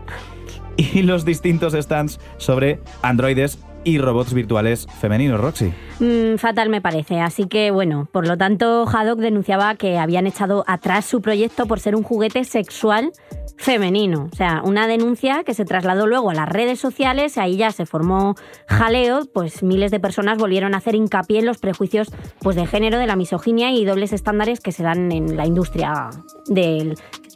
Y 0.77 1.03
los 1.03 1.25
distintos 1.25 1.73
stands 1.73 2.19
sobre 2.37 2.79
androides 3.01 3.59
y 3.83 3.97
robots 3.97 4.33
virtuales 4.33 4.87
femeninos, 4.99 5.39
Roxy. 5.39 5.73
Mm, 5.99 6.37
fatal 6.37 6.69
me 6.69 6.81
parece. 6.81 7.19
Así 7.19 7.47
que, 7.47 7.71
bueno, 7.71 8.07
por 8.11 8.27
lo 8.27 8.37
tanto, 8.37 8.85
Haddock 8.87 9.19
denunciaba 9.19 9.75
que 9.75 9.97
habían 9.97 10.27
echado 10.27 10.63
atrás 10.67 11.05
su 11.05 11.21
proyecto 11.21 11.65
por 11.65 11.79
ser 11.79 11.95
un 11.95 12.03
juguete 12.03 12.43
sexual 12.43 13.11
femenino. 13.57 14.29
O 14.31 14.35
sea, 14.35 14.61
una 14.63 14.87
denuncia 14.87 15.43
que 15.43 15.53
se 15.53 15.65
trasladó 15.65 16.07
luego 16.07 16.29
a 16.29 16.33
las 16.33 16.49
redes 16.49 16.79
sociales, 16.79 17.37
ahí 17.37 17.57
ya 17.57 17.71
se 17.71 17.85
formó 17.85 18.35
jaleo, 18.67 19.25
pues 19.31 19.63
miles 19.63 19.91
de 19.91 19.99
personas 19.99 20.37
volvieron 20.37 20.73
a 20.73 20.77
hacer 20.77 20.95
hincapié 20.95 21.39
en 21.39 21.45
los 21.45 21.59
prejuicios 21.59 22.09
pues, 22.39 22.55
de 22.55 22.65
género, 22.65 22.97
de 22.97 23.07
la 23.07 23.15
misoginia 23.15 23.71
y 23.71 23.85
dobles 23.85 24.13
estándares 24.13 24.59
que 24.59 24.71
se 24.71 24.83
dan 24.83 25.11
en 25.11 25.37
la 25.37 25.45
industria 25.45 26.09
de 26.47 26.95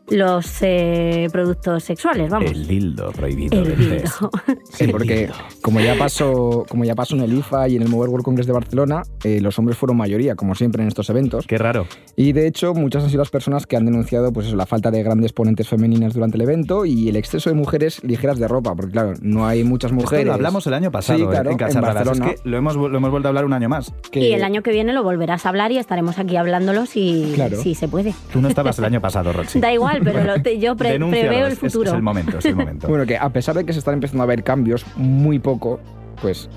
los 0.10 0.58
eh, 0.62 1.28
productos 1.32 1.84
sexuales, 1.84 2.30
vamos. 2.30 2.52
El 2.52 2.68
dildo 2.68 3.12
prohibido. 3.12 3.62
El 3.62 3.76
dildo. 3.78 4.32
Sí, 4.70 4.84
El 4.86 4.92
porque 4.92 5.18
dildo. 5.22 5.34
como 5.62 5.80
ya 5.80 5.96
pasó, 5.98 6.66
como 6.70 6.84
ya 6.86 6.94
pasó 6.94 7.16
en 7.16 7.22
el 7.24 7.34
IFA 7.38 7.68
y 7.70 7.76
en 7.78 7.82
el 7.82 7.90
Mobile 7.90 8.10
World 8.12 8.24
Congress 8.26 8.46
de 8.48 8.54
Barcelona, 8.54 9.02
eh, 9.24 9.40
los 9.42 9.58
hombres 9.58 9.78
fueron 9.78 9.98
mayoría, 9.98 10.36
como 10.36 10.54
siempre 10.56 10.82
en 10.84 10.88
estos 10.88 11.10
eventos. 11.10 11.48
Qué 11.48 11.58
raro. 11.58 11.88
Y 12.16 12.32
de 12.34 12.48
hecho, 12.48 12.74
muchas 12.74 13.04
han 13.04 13.10
sido 13.10 13.22
las 13.22 13.30
personas 13.32 13.66
que 13.66 13.76
han 13.76 13.86
denunciado 13.86 14.32
pues 14.32 14.48
eso, 14.48 14.56
la 14.56 14.66
falta 14.66 14.92
de 14.92 15.02
grandes 15.04 15.34
ponentes 15.34 15.68
femeninas 15.68 16.14
durante 16.14 16.38
el 16.38 16.42
evento 16.42 16.86
y 16.86 17.10
el 17.10 17.16
exceso 17.16 17.50
de 17.50 17.56
mujeres 17.56 18.04
ligeras 18.04 18.38
de 18.40 18.48
ropa, 18.48 18.76
porque 18.76 18.92
claro, 18.92 19.14
no 19.22 19.48
hay 19.48 19.64
muchas 19.64 19.92
Esto 19.92 20.04
mujeres. 20.04 20.26
lo 20.28 20.34
hablamos 20.34 20.68
el 20.68 20.74
año 20.76 20.92
pasado 20.92 21.18
Sí, 21.18 21.24
eh, 21.26 21.28
claro, 21.28 21.52
en 21.52 21.60
en. 21.60 21.68
Es 21.68 22.20
que 22.20 22.36
lo 22.50 22.58
hemos, 22.58 22.76
lo 22.76 22.96
hemos 22.98 23.10
vuelto 23.12 23.28
a 23.28 23.30
hablar 23.30 23.46
un 23.46 23.54
año 23.54 23.70
más. 23.70 23.92
que- 24.12 24.20
Y 24.20 24.34
el 24.34 24.44
año 24.44 24.62
que 24.62 24.72
viene 24.72 24.94
lo 24.94 25.02
volverás 25.04 25.46
a 25.46 25.50
hablar 25.50 25.72
y 25.72 25.78
estaremos 25.80 26.20
aquí 26.20 26.36
hablándolo 26.36 26.86
si, 26.86 27.32
Claro. 27.36 27.58
si 27.62 27.74
se 27.76 27.88
puede. 27.88 28.14
Tú 28.32 28.42
no 28.42 28.48
estabas 28.48 28.78
el 28.80 28.86
año 28.86 29.02
pasado, 29.02 29.34
Roxy. 29.34 29.60
Da 29.60 29.74
igual, 29.74 29.97
pero 30.02 30.24
lo 30.24 30.42
te- 30.42 30.60
yo 30.60 30.76
pre- 30.76 30.98
preveo 31.00 31.46
el 31.48 31.54
es- 31.54 31.54
es- 31.54 31.60
futuro. 31.74 31.90
Es, 31.92 31.96
el 31.96 32.02
momento, 32.02 32.38
es 32.38 32.46
el 32.46 32.56
momento. 32.56 32.88
Bueno, 32.90 33.06
que 33.06 33.18
a 33.18 33.30
pesar 33.30 33.56
de 33.56 33.66
que 33.66 33.74
se 33.74 33.80
están 33.80 33.94
empezando 33.96 34.24
a 34.24 34.26
ver 34.26 34.44
cambios 34.44 34.86
muy 34.96 35.40
poco, 35.40 35.80
pues 36.22 36.50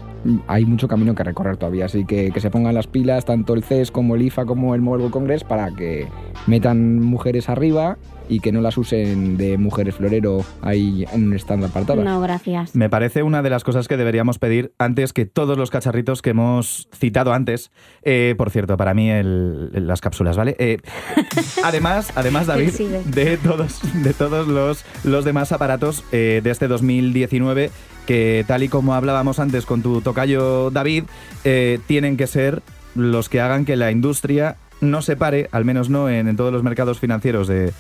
hay 0.47 0.65
mucho 0.67 0.89
camino 0.89 1.15
que 1.15 1.25
recorrer 1.25 1.57
todavía. 1.57 1.87
Así 1.87 2.05
que 2.05 2.31
que 2.31 2.41
se 2.41 2.51
pongan 2.51 2.75
las 2.75 2.87
pilas 2.87 3.25
tanto 3.25 3.55
el 3.55 3.63
CES 3.65 3.91
como 3.91 4.17
el 4.17 4.23
IFA 4.23 4.45
como 4.47 4.75
el 4.75 4.81
Mobile 4.81 5.03
World 5.05 5.13
Congress 5.13 5.45
para 5.45 5.71
que 5.75 6.09
metan 6.47 7.01
mujeres 7.01 7.49
arriba 7.49 7.97
y 8.29 8.39
que 8.39 8.53
no 8.53 8.61
las 8.61 8.79
usen 8.79 9.37
de 9.37 9.59
mujeres 9.59 9.97
florero 9.97 10.45
ahí 10.63 11.05
en 11.13 11.27
un 11.29 11.33
stand 11.35 11.65
apartado. 11.65 12.05
No, 12.05 12.21
gracias. 12.21 12.77
Me 12.77 12.89
parece 12.89 13.25
una 13.25 13.43
de 13.43 13.51
las 13.51 13.65
cosas 13.65 13.89
que 13.89 13.97
deberíamos 13.97 14.39
pedir 14.39 14.73
antes 14.79 15.13
que 15.13 15.27
todos 15.27 15.59
los 15.59 15.71
cacharritos 15.71 16.23
que 16.23 16.31
hemos 16.31 16.89
citado 16.95 17.33
antes. 17.33 17.73
Eh, 18.03 18.37
por 18.39 18.51
cierto, 18.51 18.77
para 18.77 18.95
mí 18.95 19.11
el- 19.11 19.71
las 19.87 20.01
cápsulas, 20.01 20.37
¿vale? 20.37 20.55
Eh, 20.61 20.79
además, 21.65 22.13
además, 22.15 22.47
David, 22.47 22.71
de 23.07 23.37
todos, 23.37 23.81
de 24.05 24.13
todos 24.15 24.47
los, 24.47 24.85
los 25.05 25.25
demás 25.25 25.51
aparatos 25.51 26.05
eh, 26.13 26.41
de 26.45 26.51
este 26.51 26.69
2019 26.69 27.71
que 28.11 28.45
tal 28.45 28.65
y 28.65 28.69
como 28.69 28.95
hablábamos 28.95 29.39
antes 29.39 29.65
con 29.65 29.83
tu 29.83 30.01
tocayo 30.01 30.73
David, 30.73 31.05
eh, 31.45 31.79
tienen 31.87 32.17
que 32.17 32.27
ser 32.27 32.61
los 32.97 33.29
que 33.29 33.41
hagan 33.41 33.65
que 33.65 33.77
la 33.77 33.93
industria 33.93 34.57
no 34.81 35.01
se 35.01 35.15
pare, 35.15 35.49
al 35.53 35.65
menos 35.65 35.91
no 35.91 36.09
en, 36.09 36.35
todos 36.35 36.53
los 36.53 36.65
mercados 36.65 36.99
financieros 36.99 37.47
de, 37.47 37.73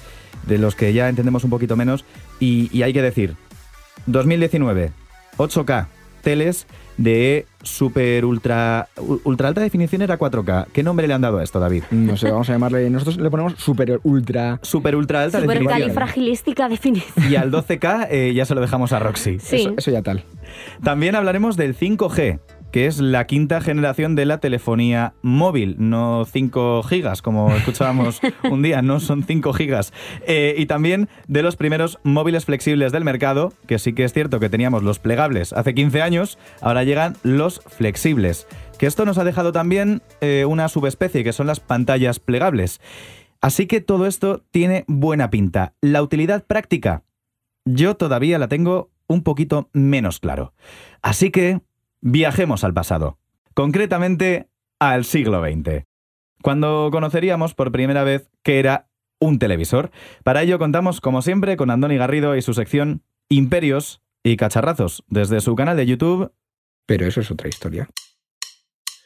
de 0.47 0.59
los 0.59 0.77
que 0.77 0.93
ya 0.93 1.09
entendemos 1.09 1.43
un 1.43 1.51
poquito 1.51 1.75
menos. 1.75 2.05
Y, 2.39 2.71
y 2.73 2.85
hay 2.85 2.93
que 2.93 3.03
decir, 3.03 3.35
2019, 4.07 4.93
8K, 5.37 5.87
teles 6.21 6.67
de 6.97 7.47
super 7.63 8.25
ultra 8.25 8.89
ultra 9.25 9.49
alta 9.49 9.61
definición 9.61 10.03
era 10.03 10.19
4K. 10.19 10.67
¿Qué 10.73 10.83
nombre 10.83 11.07
le 11.09 11.15
han 11.15 11.21
dado 11.23 11.39
a 11.39 11.43
esto, 11.43 11.59
David? 11.61 11.85
No 11.91 12.17
sé, 12.17 12.31
vamos 12.31 12.49
a 12.51 12.53
llamarle. 12.53 12.89
Nosotros 12.91 13.17
le 13.19 13.31
ponemos 13.31 13.55
super 13.57 14.01
ultra. 14.03 14.59
Super 14.63 14.97
ultra 14.97 15.23
alta 15.23 15.41
Super 15.41 15.59
definición. 15.59 15.81
califragilística 15.81 16.69
definición. 16.69 17.31
Y 17.31 17.37
al 17.37 17.51
12K 17.51 18.09
eh, 18.11 18.33
ya 18.35 18.45
se 18.45 18.55
lo 18.55 18.61
dejamos 18.61 18.93
a 18.93 18.99
Roxy. 18.99 19.39
Sí. 19.39 19.57
Eso, 19.57 19.75
eso 19.77 19.91
ya 19.91 20.03
tal. 20.03 20.25
También 20.83 21.15
hablaremos 21.15 21.57
del 21.57 21.77
5G, 21.77 22.39
que 22.71 22.87
es 22.87 23.01
la 23.01 23.27
quinta 23.27 23.61
generación 23.61 24.15
de 24.15 24.27
la 24.27 24.39
telefonía 24.39 25.15
móvil, 25.23 25.77
no 25.79 26.25
5 26.25 26.83
gigas, 26.85 27.23
como 27.23 27.55
escuchábamos 27.55 28.21
un 28.51 28.63
día, 28.63 28.83
no 28.83 29.01
son 29.01 29.25
5 29.25 29.53
gigas. 29.53 29.93
Eh, 30.27 30.55
y 30.57 30.67
también 30.67 31.09
de 31.27 31.43
los 31.43 31.57
primeros 31.57 31.99
móviles 32.05 32.45
flexibles 32.45 32.93
del 32.93 33.05
mercado, 33.05 33.53
que 33.67 33.79
sí 33.79 33.93
que 33.93 34.05
es 34.05 34.13
cierto 34.13 34.41
que 34.41 34.49
teníamos 34.49 34.83
los 34.83 34.99
plegables 34.99 35.53
hace 35.53 35.75
15 35.75 36.03
años, 36.03 36.39
ahora 36.61 36.85
llegan 36.85 37.17
los 37.23 37.61
flexibles. 37.67 38.47
Que 38.79 38.87
esto 38.87 39.05
nos 39.05 39.19
ha 39.19 39.25
dejado 39.25 39.53
también 39.53 40.03
eh, 40.21 40.45
una 40.47 40.69
subespecie, 40.69 41.25
que 41.25 41.33
son 41.33 41.47
las 41.47 41.61
pantallas 41.61 42.19
plegables. 42.19 42.81
Así 43.41 43.67
que 43.67 43.81
todo 43.81 44.07
esto 44.07 44.45
tiene 44.51 44.85
buena 44.87 45.31
pinta. 45.31 45.75
La 45.81 46.03
utilidad 46.03 46.45
práctica, 46.45 47.05
yo 47.65 47.97
todavía 47.97 48.39
la 48.39 48.49
tengo 48.49 48.91
un 49.07 49.23
poquito 49.23 49.69
menos 49.73 50.21
claro. 50.21 50.55
Así 51.03 51.31
que 51.31 51.61
viajemos 52.01 52.65
al 52.65 52.75
pasado, 52.75 53.19
concretamente 53.55 54.49
al 54.79 55.05
siglo 55.05 55.43
XX, 55.43 55.85
cuando 56.43 56.89
conoceríamos 56.91 57.55
por 57.55 57.73
primera 57.73 58.05
vez 58.05 58.31
qué 58.43 58.59
era 58.59 58.89
un 59.21 59.39
televisor. 59.39 59.91
Para 60.25 60.43
ello 60.43 60.59
contamos, 60.59 61.01
como 61.01 61.23
siempre, 61.23 61.57
con 61.57 61.71
Andoni 61.71 61.97
Garrido 61.97 62.37
y 62.37 62.43
su 62.43 62.55
sección 62.55 63.03
Imperios 63.29 64.03
y 64.23 64.37
Cacharrazos, 64.37 65.05
desde 65.09 65.41
su 65.41 65.55
canal 65.55 65.77
de 65.77 65.87
YouTube. 65.87 66.33
Pero 66.87 67.07
eso 67.07 67.21
es 67.21 67.31
otra 67.31 67.49
historia. 67.49 67.89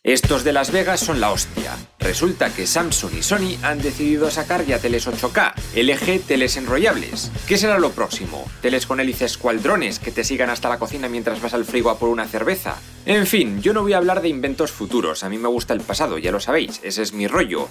Estos 0.05 0.45
de 0.45 0.53
Las 0.53 0.71
Vegas 0.71 1.01
son 1.01 1.19
la 1.19 1.31
hostia. 1.33 1.79
Resulta 1.99 2.53
que 2.55 2.67
Samsung 2.67 3.15
y 3.15 3.23
Sony 3.23 3.57
han 3.63 3.81
decidido 3.81 4.31
sacar 4.31 4.67
ya 4.67 4.79
teles 4.79 5.09
8K, 5.09 5.55
LG 5.75 6.27
teles 6.27 6.59
enrollables. 6.59 7.33
¿Qué 7.49 7.57
será 7.57 7.79
lo 7.79 7.91
próximo? 7.93 8.45
¿Teles 8.61 8.85
con 8.85 9.01
hélices 9.01 9.39
cualdrones 9.39 9.99
que 9.99 10.11
te 10.11 10.23
sigan 10.23 10.51
hasta 10.51 10.69
la 10.69 10.79
cocina 10.79 11.09
mientras 11.09 11.41
vas 11.41 11.55
al 11.55 11.65
frigo 11.65 11.89
a 11.89 11.99
por 11.99 12.11
una 12.11 12.29
cerveza? 12.29 12.77
En 13.07 13.27
fin, 13.27 13.63
yo 13.63 13.73
no 13.73 13.81
voy 13.81 13.95
a 13.95 13.97
hablar 13.97 14.21
de 14.21 14.29
inventos 14.29 14.73
futuros, 14.73 15.25
a 15.25 15.31
mí 15.31 15.39
me 15.39 15.49
gusta 15.49 15.73
el 15.73 15.81
pasado, 15.81 16.19
ya 16.19 16.33
lo 16.33 16.39
sabéis, 16.39 16.81
ese 16.83 17.01
es 17.01 17.15
mi 17.15 17.27
rollo. 17.27 17.71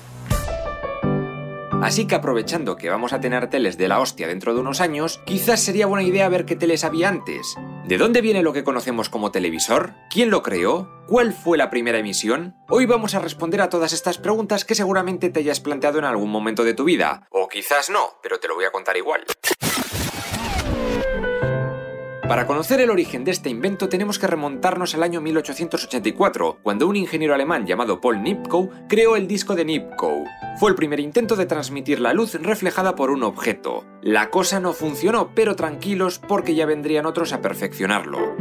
Así 1.84 2.08
que 2.08 2.16
aprovechando 2.16 2.78
que 2.78 2.90
vamos 2.90 3.12
a 3.12 3.20
tener 3.20 3.50
teles 3.50 3.78
de 3.78 3.90
la 3.90 4.00
hostia 4.00 4.26
dentro 4.26 4.54
de 4.54 4.62
unos 4.62 4.80
años, 4.80 5.20
quizás 5.26 5.60
sería 5.60 5.86
buena 5.86 6.08
idea 6.08 6.30
ver 6.30 6.46
qué 6.46 6.56
teles 6.56 6.86
había 6.86 7.10
antes. 7.10 7.58
¿De 7.84 7.98
dónde 7.98 8.22
viene 8.22 8.42
lo 8.42 8.54
que 8.54 8.64
conocemos 8.64 9.10
como 9.10 9.34
televisor? 9.34 9.94
¿Quién 10.10 10.30
lo 10.30 10.44
creó? 10.44 10.90
¿Cuál 11.08 11.34
fue 11.34 11.58
la 11.58 11.70
primera 11.70 11.98
emisión? 11.98 12.56
Hoy 12.70 12.86
vamos 12.86 13.16
a 13.16 13.20
responder 13.20 13.60
a 13.60 13.68
todas 13.68 13.92
estas 13.92 14.18
preguntas 14.18 14.64
que 14.64 14.76
seguramente 14.76 15.30
te 15.30 15.42
hayas 15.42 15.60
planteado 15.60 16.00
en 16.00 16.06
algún 16.06 16.32
momento 16.32 16.64
de 16.64 16.74
tu 16.74 16.86
vida. 16.86 17.28
O 17.30 17.50
quizás 17.50 17.90
no, 17.90 18.14
pero 18.24 18.40
te 18.40 18.48
lo 18.48 18.56
voy 18.56 18.64
a 18.64 18.72
contar 18.72 18.96
igual. 18.96 19.26
Para 22.34 22.48
conocer 22.48 22.82
el 22.82 22.90
origen 22.90 23.24
de 23.24 23.30
este 23.30 23.52
invento 23.52 23.90
tenemos 23.90 24.18
que 24.18 24.26
remontarnos 24.26 24.96
al 24.96 25.04
año 25.04 25.22
1884, 25.22 26.58
cuando 26.64 26.88
un 26.88 26.96
ingeniero 26.96 27.36
alemán 27.36 27.68
llamado 27.68 28.02
Paul 28.02 28.24
Nipkow 28.24 28.72
creó 28.90 29.16
el 29.16 29.28
disco 29.28 29.54
de 29.54 29.64
Nipkow. 29.66 30.26
Fue 30.58 30.72
el 30.72 30.76
primer 30.76 31.00
intento 31.00 31.36
de 31.36 31.46
transmitir 31.46 32.00
la 32.00 32.12
luz 32.12 32.34
reflejada 32.34 32.96
por 32.96 33.12
un 33.12 33.22
objeto. 33.22 33.86
La 34.02 34.32
cosa 34.32 34.60
no 34.60 34.74
funcionó, 34.74 35.30
pero 35.36 35.56
tranquilos 35.56 36.18
porque 36.28 36.56
ya 36.56 36.66
vendrían 36.66 37.06
otros 37.06 37.34
a 37.34 37.42
perfeccionarlo. 37.42 38.36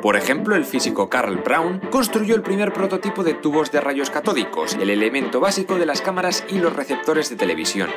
Por 0.00 0.14
ejemplo, 0.14 0.54
el 0.54 0.64
físico 0.64 1.10
Carl 1.10 1.38
Brown 1.38 1.80
construyó 1.90 2.36
el 2.36 2.42
primer 2.42 2.72
prototipo 2.72 3.24
de 3.24 3.34
tubos 3.34 3.72
de 3.72 3.80
rayos 3.80 4.10
catódicos, 4.10 4.74
el 4.74 4.90
elemento 4.90 5.40
básico 5.40 5.74
de 5.74 5.86
las 5.86 6.02
cámaras 6.02 6.44
y 6.48 6.58
los 6.58 6.76
receptores 6.76 7.30
de 7.30 7.36
televisión. 7.36 7.90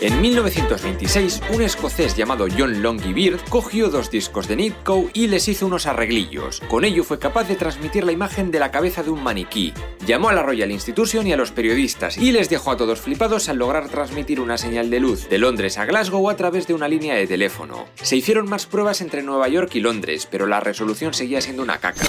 En 0.00 0.20
1926, 0.20 1.42
un 1.54 1.62
escocés 1.62 2.16
llamado 2.16 2.46
John 2.58 2.82
Longy 2.82 3.12
Beard 3.12 3.40
cogió 3.48 3.88
dos 3.88 4.10
discos 4.10 4.48
de 4.48 4.56
Nipkow 4.56 5.08
y 5.12 5.28
les 5.28 5.46
hizo 5.46 5.66
unos 5.66 5.86
arreglillos. 5.86 6.60
Con 6.68 6.84
ello 6.84 7.04
fue 7.04 7.20
capaz 7.20 7.44
de 7.44 7.54
transmitir 7.54 8.02
la 8.02 8.10
imagen 8.10 8.50
de 8.50 8.58
la 8.58 8.72
cabeza 8.72 9.04
de 9.04 9.10
un 9.10 9.22
maniquí. 9.22 9.72
Llamó 10.04 10.28
a 10.28 10.32
la 10.32 10.42
Royal 10.42 10.72
Institution 10.72 11.26
y 11.26 11.32
a 11.32 11.36
los 11.36 11.52
periodistas 11.52 12.18
y 12.18 12.32
les 12.32 12.48
dejó 12.48 12.72
a 12.72 12.76
todos 12.76 13.00
flipados 13.00 13.48
al 13.48 13.58
lograr 13.58 13.88
transmitir 13.88 14.40
una 14.40 14.58
señal 14.58 14.90
de 14.90 14.98
luz 14.98 15.28
de 15.28 15.38
Londres 15.38 15.78
a 15.78 15.84
Glasgow 15.84 16.28
a 16.28 16.36
través 16.36 16.66
de 16.66 16.74
una 16.74 16.88
línea 16.88 17.14
de 17.14 17.28
teléfono. 17.28 17.86
Se 17.94 18.16
hicieron 18.16 18.48
más 18.48 18.66
pruebas 18.66 19.02
entre 19.02 19.22
Nueva 19.22 19.46
York 19.48 19.70
y 19.74 19.80
Londres, 19.80 20.26
pero 20.28 20.48
la 20.48 20.58
resolución 20.58 21.14
seguía 21.14 21.40
siendo 21.40 21.62
una 21.62 21.78
caca. 21.78 22.06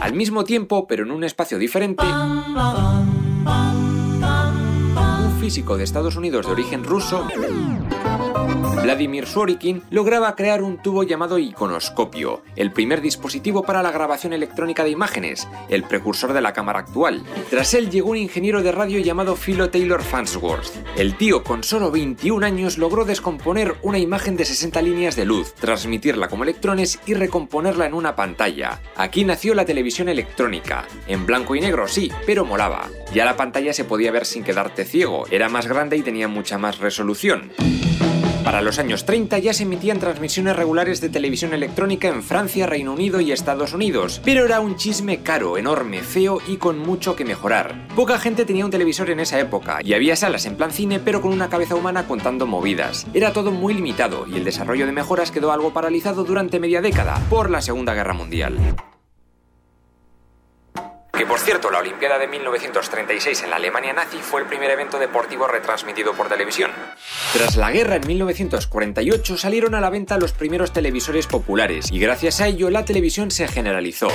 Al 0.00 0.14
mismo 0.14 0.44
tiempo, 0.44 0.86
pero 0.86 1.04
en 1.04 1.10
un 1.10 1.24
espacio 1.24 1.58
diferente, 1.58 2.04
físico 5.50 5.76
de 5.76 5.82
Estados 5.82 6.14
Unidos 6.14 6.46
de 6.46 6.52
origen 6.52 6.84
ruso, 6.84 7.26
Vladimir 8.90 9.26
Sorokin, 9.26 9.82
lograba 9.90 10.34
crear 10.34 10.62
un 10.62 10.78
tubo 10.78 11.04
llamado 11.04 11.38
iconoscopio, 11.38 12.42
el 12.56 12.72
primer 12.72 13.00
dispositivo 13.00 13.62
para 13.62 13.82
la 13.82 13.92
grabación 13.92 14.32
electrónica 14.32 14.82
de 14.82 14.90
imágenes, 14.90 15.46
el 15.68 15.84
precursor 15.84 16.32
de 16.32 16.40
la 16.40 16.52
cámara 16.52 16.80
actual. 16.80 17.22
Tras 17.50 17.74
él 17.74 17.90
llegó 17.90 18.10
un 18.10 18.16
ingeniero 18.16 18.62
de 18.62 18.72
radio 18.72 18.98
llamado 18.98 19.36
Philo 19.36 19.70
Taylor 19.70 20.02
Farnsworth. 20.02 20.72
El 20.96 21.16
tío, 21.16 21.44
con 21.44 21.62
solo 21.62 21.90
21 21.90 22.44
años, 22.44 22.78
logró 22.78 23.04
descomponer 23.04 23.76
una 23.82 23.98
imagen 23.98 24.36
de 24.36 24.44
60 24.44 24.82
líneas 24.82 25.14
de 25.14 25.24
luz, 25.24 25.54
transmitirla 25.54 26.28
como 26.28 26.42
electrones 26.42 26.98
y 27.06 27.14
recomponerla 27.14 27.86
en 27.86 27.94
una 27.94 28.16
pantalla. 28.16 28.80
Aquí 28.96 29.24
nació 29.24 29.54
la 29.54 29.66
televisión 29.66 30.08
electrónica. 30.08 30.86
En 31.06 31.26
blanco 31.26 31.54
y 31.54 31.60
negro, 31.60 31.86
sí, 31.86 32.10
pero 32.26 32.44
molaba. 32.44 32.88
Ya 33.14 33.24
la 33.24 33.36
pantalla 33.36 33.72
se 33.72 33.84
podía 33.84 34.10
ver 34.10 34.26
sin 34.26 34.42
quedarte 34.42 34.84
ciego, 34.84 35.26
era 35.30 35.48
más 35.48 35.68
grande 35.68 35.96
y 35.96 36.02
tenía 36.02 36.28
mucha 36.28 36.58
más 36.58 36.78
resolución. 36.78 37.52
Para 38.44 38.62
los 38.62 38.78
años 38.78 39.04
30 39.04 39.38
ya 39.38 39.52
se 39.52 39.64
emitían 39.64 39.98
transmisiones 39.98 40.56
regulares 40.56 41.00
de 41.00 41.10
televisión 41.10 41.52
electrónica 41.52 42.08
en 42.08 42.22
Francia, 42.22 42.66
Reino 42.66 42.94
Unido 42.94 43.20
y 43.20 43.32
Estados 43.32 43.74
Unidos, 43.74 44.20
pero 44.24 44.46
era 44.46 44.60
un 44.60 44.76
chisme 44.76 45.22
caro, 45.22 45.58
enorme, 45.58 46.00
feo 46.00 46.38
y 46.48 46.56
con 46.56 46.78
mucho 46.78 47.16
que 47.16 47.26
mejorar. 47.26 47.86
Poca 47.94 48.18
gente 48.18 48.46
tenía 48.46 48.64
un 48.64 48.70
televisor 48.70 49.10
en 49.10 49.20
esa 49.20 49.38
época 49.38 49.80
y 49.84 49.92
había 49.92 50.16
salas 50.16 50.46
en 50.46 50.56
plan 50.56 50.72
cine 50.72 51.00
pero 51.00 51.20
con 51.20 51.32
una 51.32 51.50
cabeza 51.50 51.74
humana 51.74 52.06
contando 52.06 52.46
movidas. 52.46 53.06
Era 53.12 53.32
todo 53.32 53.50
muy 53.50 53.74
limitado 53.74 54.26
y 54.26 54.36
el 54.36 54.44
desarrollo 54.44 54.86
de 54.86 54.92
mejoras 54.92 55.30
quedó 55.30 55.52
algo 55.52 55.72
paralizado 55.72 56.24
durante 56.24 56.60
media 56.60 56.80
década 56.80 57.20
por 57.28 57.50
la 57.50 57.60
Segunda 57.60 57.94
Guerra 57.94 58.14
Mundial. 58.14 58.58
Que 61.20 61.26
por 61.26 61.38
cierto, 61.38 61.70
la 61.70 61.80
Olimpiada 61.80 62.18
de 62.18 62.26
1936 62.28 63.42
en 63.42 63.50
la 63.50 63.56
Alemania 63.56 63.92
nazi 63.92 64.16
fue 64.22 64.40
el 64.40 64.46
primer 64.46 64.70
evento 64.70 64.98
deportivo 64.98 65.46
retransmitido 65.46 66.14
por 66.14 66.30
televisión. 66.30 66.70
Tras 67.34 67.56
la 67.56 67.70
guerra 67.70 67.96
en 67.96 68.06
1948 68.06 69.36
salieron 69.36 69.74
a 69.74 69.82
la 69.82 69.90
venta 69.90 70.16
los 70.16 70.32
primeros 70.32 70.72
televisores 70.72 71.26
populares 71.26 71.92
y 71.92 72.00
gracias 72.00 72.40
a 72.40 72.46
ello 72.46 72.70
la 72.70 72.86
televisión 72.86 73.30
se 73.30 73.46
generalizó. 73.48 74.08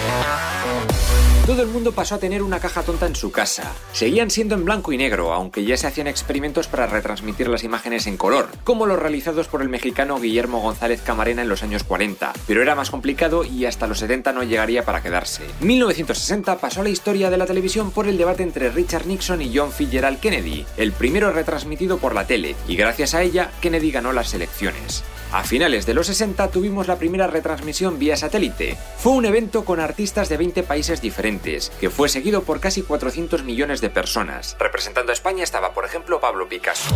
Todo 1.46 1.62
el 1.62 1.68
mundo 1.68 1.92
pasó 1.92 2.16
a 2.16 2.18
tener 2.18 2.42
una 2.42 2.60
caja 2.60 2.82
tonta 2.82 3.06
en 3.06 3.16
su 3.16 3.32
casa. 3.32 3.72
Seguían 3.94 4.32
siendo 4.32 4.56
en 4.56 4.66
blanco 4.66 4.92
y 4.94 4.98
negro, 4.98 5.32
aunque 5.32 5.64
ya 5.64 5.78
se 5.78 5.86
hacían 5.86 6.08
experimentos 6.08 6.66
para 6.66 6.88
retransmitir 6.88 7.50
las 7.50 7.64
imágenes 7.64 8.08
en 8.08 8.18
color, 8.18 8.50
como 8.64 8.88
los 8.88 8.98
realizados 8.98 9.48
por 9.48 9.62
el 9.62 9.70
mexicano 9.70 10.20
Guillermo 10.20 10.60
González 10.60 11.04
Camarena 11.04 11.44
en 11.44 11.50
los 11.50 11.62
años 11.62 11.84
40, 11.84 12.34
pero 12.48 12.64
era 12.64 12.74
más 12.74 12.90
complicado 12.90 13.44
y 13.44 13.66
hasta 13.68 13.86
los 13.86 14.00
70 14.00 14.34
no 14.34 14.42
llegaría 14.42 14.86
para 14.86 15.04
quedarse. 15.04 15.44
1960 15.60 16.58
pasó 16.58 16.82
a 16.82 16.84
la 16.84 16.90
historia 16.90 17.30
de 17.30 17.38
la 17.38 17.46
televisión 17.46 17.92
por 17.92 18.08
el 18.08 18.18
debate 18.18 18.42
entre 18.42 18.72
Richard 18.72 19.06
Nixon 19.06 19.44
y 19.44 19.56
John 19.56 19.72
Fitzgerald 19.72 20.20
Kennedy, 20.20 20.66
el 20.78 20.94
primero 20.94 21.32
retransmitido 21.32 22.00
por 22.00 22.16
la 22.16 22.26
tele, 22.26 22.56
y 22.68 22.76
gracias 22.76 23.14
a 23.14 23.22
ella 23.22 23.52
Kennedy 23.62 23.92
ganó 23.92 24.14
las 24.14 24.34
elecciones. 24.34 25.04
A 25.32 25.44
finales 25.44 25.86
de 25.86 25.94
los 25.94 26.08
60 26.08 26.50
tuvimos 26.50 26.88
la 26.88 26.98
primera 26.98 27.28
retransmisión 27.28 28.00
vía 28.00 28.16
satélite. 28.16 28.78
Fue 28.98 29.14
un 29.14 29.26
evento 29.26 29.66
con 29.66 29.80
artistas 29.80 30.30
de 30.30 30.38
20 30.38 30.64
países 30.64 31.02
diferentes, 31.02 31.72
que 31.80 31.90
fue 31.90 32.10
seguido 32.10 32.44
por 32.44 32.60
casi 32.60 32.82
400 32.82 33.44
millones 33.44 33.82
de 33.82 33.90
personas. 33.90 34.56
Representando 34.60 35.12
a 35.12 35.14
España 35.14 35.44
estaba, 35.44 35.74
por 35.74 35.86
ejemplo, 35.86 36.20
Pablo 36.20 36.48
Picasso. 36.48 36.96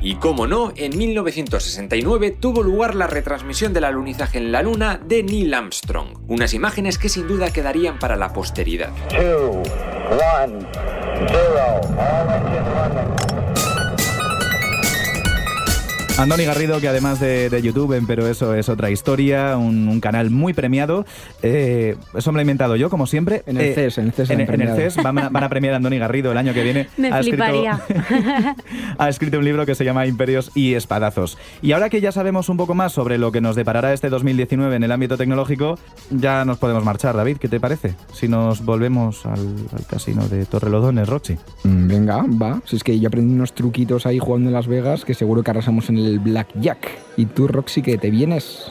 Y 0.00 0.16
como 0.16 0.46
no, 0.46 0.70
en 0.76 0.98
1969 0.98 2.36
tuvo 2.38 2.62
lugar 2.62 2.94
la 2.94 3.06
retransmisión 3.06 3.72
del 3.72 3.84
alunizaje 3.84 4.36
en 4.36 4.52
la 4.52 4.62
Luna 4.62 5.00
de 5.02 5.22
Neil 5.22 5.54
Armstrong, 5.54 6.18
unas 6.28 6.52
imágenes 6.52 6.98
que 6.98 7.08
sin 7.08 7.26
duda 7.26 7.50
quedarían 7.50 7.98
para 7.98 8.16
la 8.16 8.34
posteridad. 8.34 8.90
Andoni 16.16 16.44
Garrido, 16.44 16.80
que 16.80 16.86
además 16.88 17.18
de, 17.18 17.50
de 17.50 17.60
YouTube, 17.60 18.00
pero 18.06 18.28
eso 18.28 18.54
es 18.54 18.68
otra 18.68 18.88
historia, 18.88 19.56
un, 19.56 19.88
un 19.88 20.00
canal 20.00 20.30
muy 20.30 20.52
premiado. 20.54 21.04
Eh, 21.42 21.96
eso 22.16 22.30
me 22.30 22.36
lo 22.36 22.40
he 22.40 22.44
inventado 22.44 22.76
yo, 22.76 22.88
como 22.88 23.08
siempre. 23.08 23.42
En 23.46 23.56
el 23.56 23.64
Eh, 23.64 23.74
CES, 23.74 23.98
en 23.98 24.06
el 24.06 24.12
CES 24.12 24.30
En, 24.30 24.40
en 24.42 24.60
el. 24.60 24.76
CES 24.76 25.02
van, 25.02 25.18
a- 25.18 25.28
van 25.28 25.42
a 25.42 25.48
premiar 25.48 25.74
a 25.74 25.78
Andoni 25.78 25.98
Garrido 25.98 26.30
el 26.30 26.38
año 26.38 26.54
que 26.54 26.62
viene. 26.62 26.88
Me 26.96 27.08
Ha 27.10 27.18
escrito- 27.18 27.42
fliparía. 27.44 27.80
ha 28.98 29.08
escrito 29.08 29.38
un 29.40 29.44
libro 29.44 29.66
que 29.66 29.74
se 29.74 29.84
llama 29.84 30.06
Imperios 30.06 30.52
y 30.54 30.74
Espadazos. 30.74 31.36
Y 31.62 31.72
ahora 31.72 31.90
que 31.90 32.00
ya 32.00 32.12
sabemos 32.12 32.48
un 32.48 32.58
poco 32.58 32.76
más 32.76 32.92
sobre 32.92 33.18
lo 33.18 33.32
que 33.32 33.40
nos 33.40 33.56
deparará 33.56 33.92
este 33.92 34.08
2019 34.08 34.76
en 34.76 34.84
el 34.84 34.92
ámbito 34.92 35.16
tecnológico, 35.18 35.80
ya 36.10 36.44
nos 36.44 36.58
podemos 36.58 36.84
marchar, 36.84 37.16
David. 37.16 37.38
¿Qué 37.38 37.48
te 37.48 37.58
parece? 37.58 37.96
Si 38.12 38.28
nos 38.28 38.64
volvemos 38.64 39.26
al, 39.26 39.40
al 39.76 39.84
casino 39.88 40.28
de 40.28 40.46
Torrelodones, 40.46 41.08
Roxy. 41.08 41.34
Mm, 41.64 41.88
Venga, 41.88 42.24
va. 42.40 42.62
Si 42.66 42.76
es 42.76 42.84
que 42.84 42.98
yo 43.00 43.08
aprendí 43.08 43.34
unos 43.34 43.52
truquitos 43.52 44.06
ahí 44.06 44.20
jugando 44.20 44.48
en 44.48 44.54
Las 44.54 44.68
Vegas 44.68 45.04
que 45.04 45.14
seguro 45.14 45.42
que 45.42 45.50
arrasamos 45.50 45.90
en 45.90 46.03
el 46.04 46.18
Blackjack. 46.18 46.98
¿Y 47.16 47.26
tú, 47.26 47.48
Roxy, 47.48 47.82
que 47.82 47.98
te 47.98 48.10
vienes? 48.10 48.70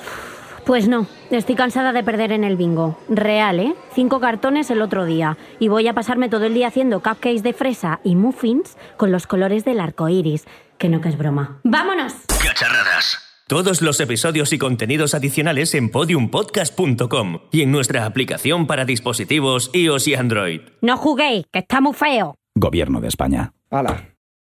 Pues 0.65 0.87
no, 0.87 1.07
estoy 1.29 1.55
cansada 1.55 1.91
de 1.91 2.03
perder 2.03 2.31
en 2.31 2.45
el 2.45 2.55
bingo. 2.55 2.97
Real, 3.09 3.59
¿eh? 3.59 3.75
Cinco 3.93 4.21
cartones 4.21 4.69
el 4.71 4.81
otro 4.81 5.05
día. 5.05 5.37
Y 5.59 5.67
voy 5.67 5.87
a 5.87 5.93
pasarme 5.93 6.29
todo 6.29 6.45
el 6.45 6.53
día 6.53 6.67
haciendo 6.67 7.01
cupcakes 7.01 7.43
de 7.43 7.53
fresa 7.53 7.99
y 8.03 8.15
muffins 8.15 8.77
con 8.95 9.11
los 9.11 9.27
colores 9.27 9.65
del 9.65 9.81
arco 9.81 10.07
iris. 10.07 10.45
Que 10.77 10.87
no 10.87 11.01
que 11.01 11.09
es 11.09 11.17
broma. 11.17 11.59
¡Vámonos! 11.63 12.13
Cacharradas. 12.41 13.19
Todos 13.47 13.81
los 13.81 13.99
episodios 13.99 14.53
y 14.53 14.57
contenidos 14.57 15.13
adicionales 15.13 15.75
en 15.75 15.89
podiumpodcast.com 15.89 17.39
y 17.51 17.61
en 17.61 17.71
nuestra 17.71 18.05
aplicación 18.05 18.65
para 18.65 18.85
dispositivos 18.85 19.69
iOS 19.73 20.07
y 20.07 20.15
Android. 20.15 20.61
No 20.81 20.95
juguéis, 20.95 21.45
que 21.51 21.59
está 21.59 21.81
muy 21.81 21.93
feo. 21.93 22.35
Gobierno 22.55 23.01
de 23.01 23.09
España. 23.09 23.53
¡Hala! 23.69 24.12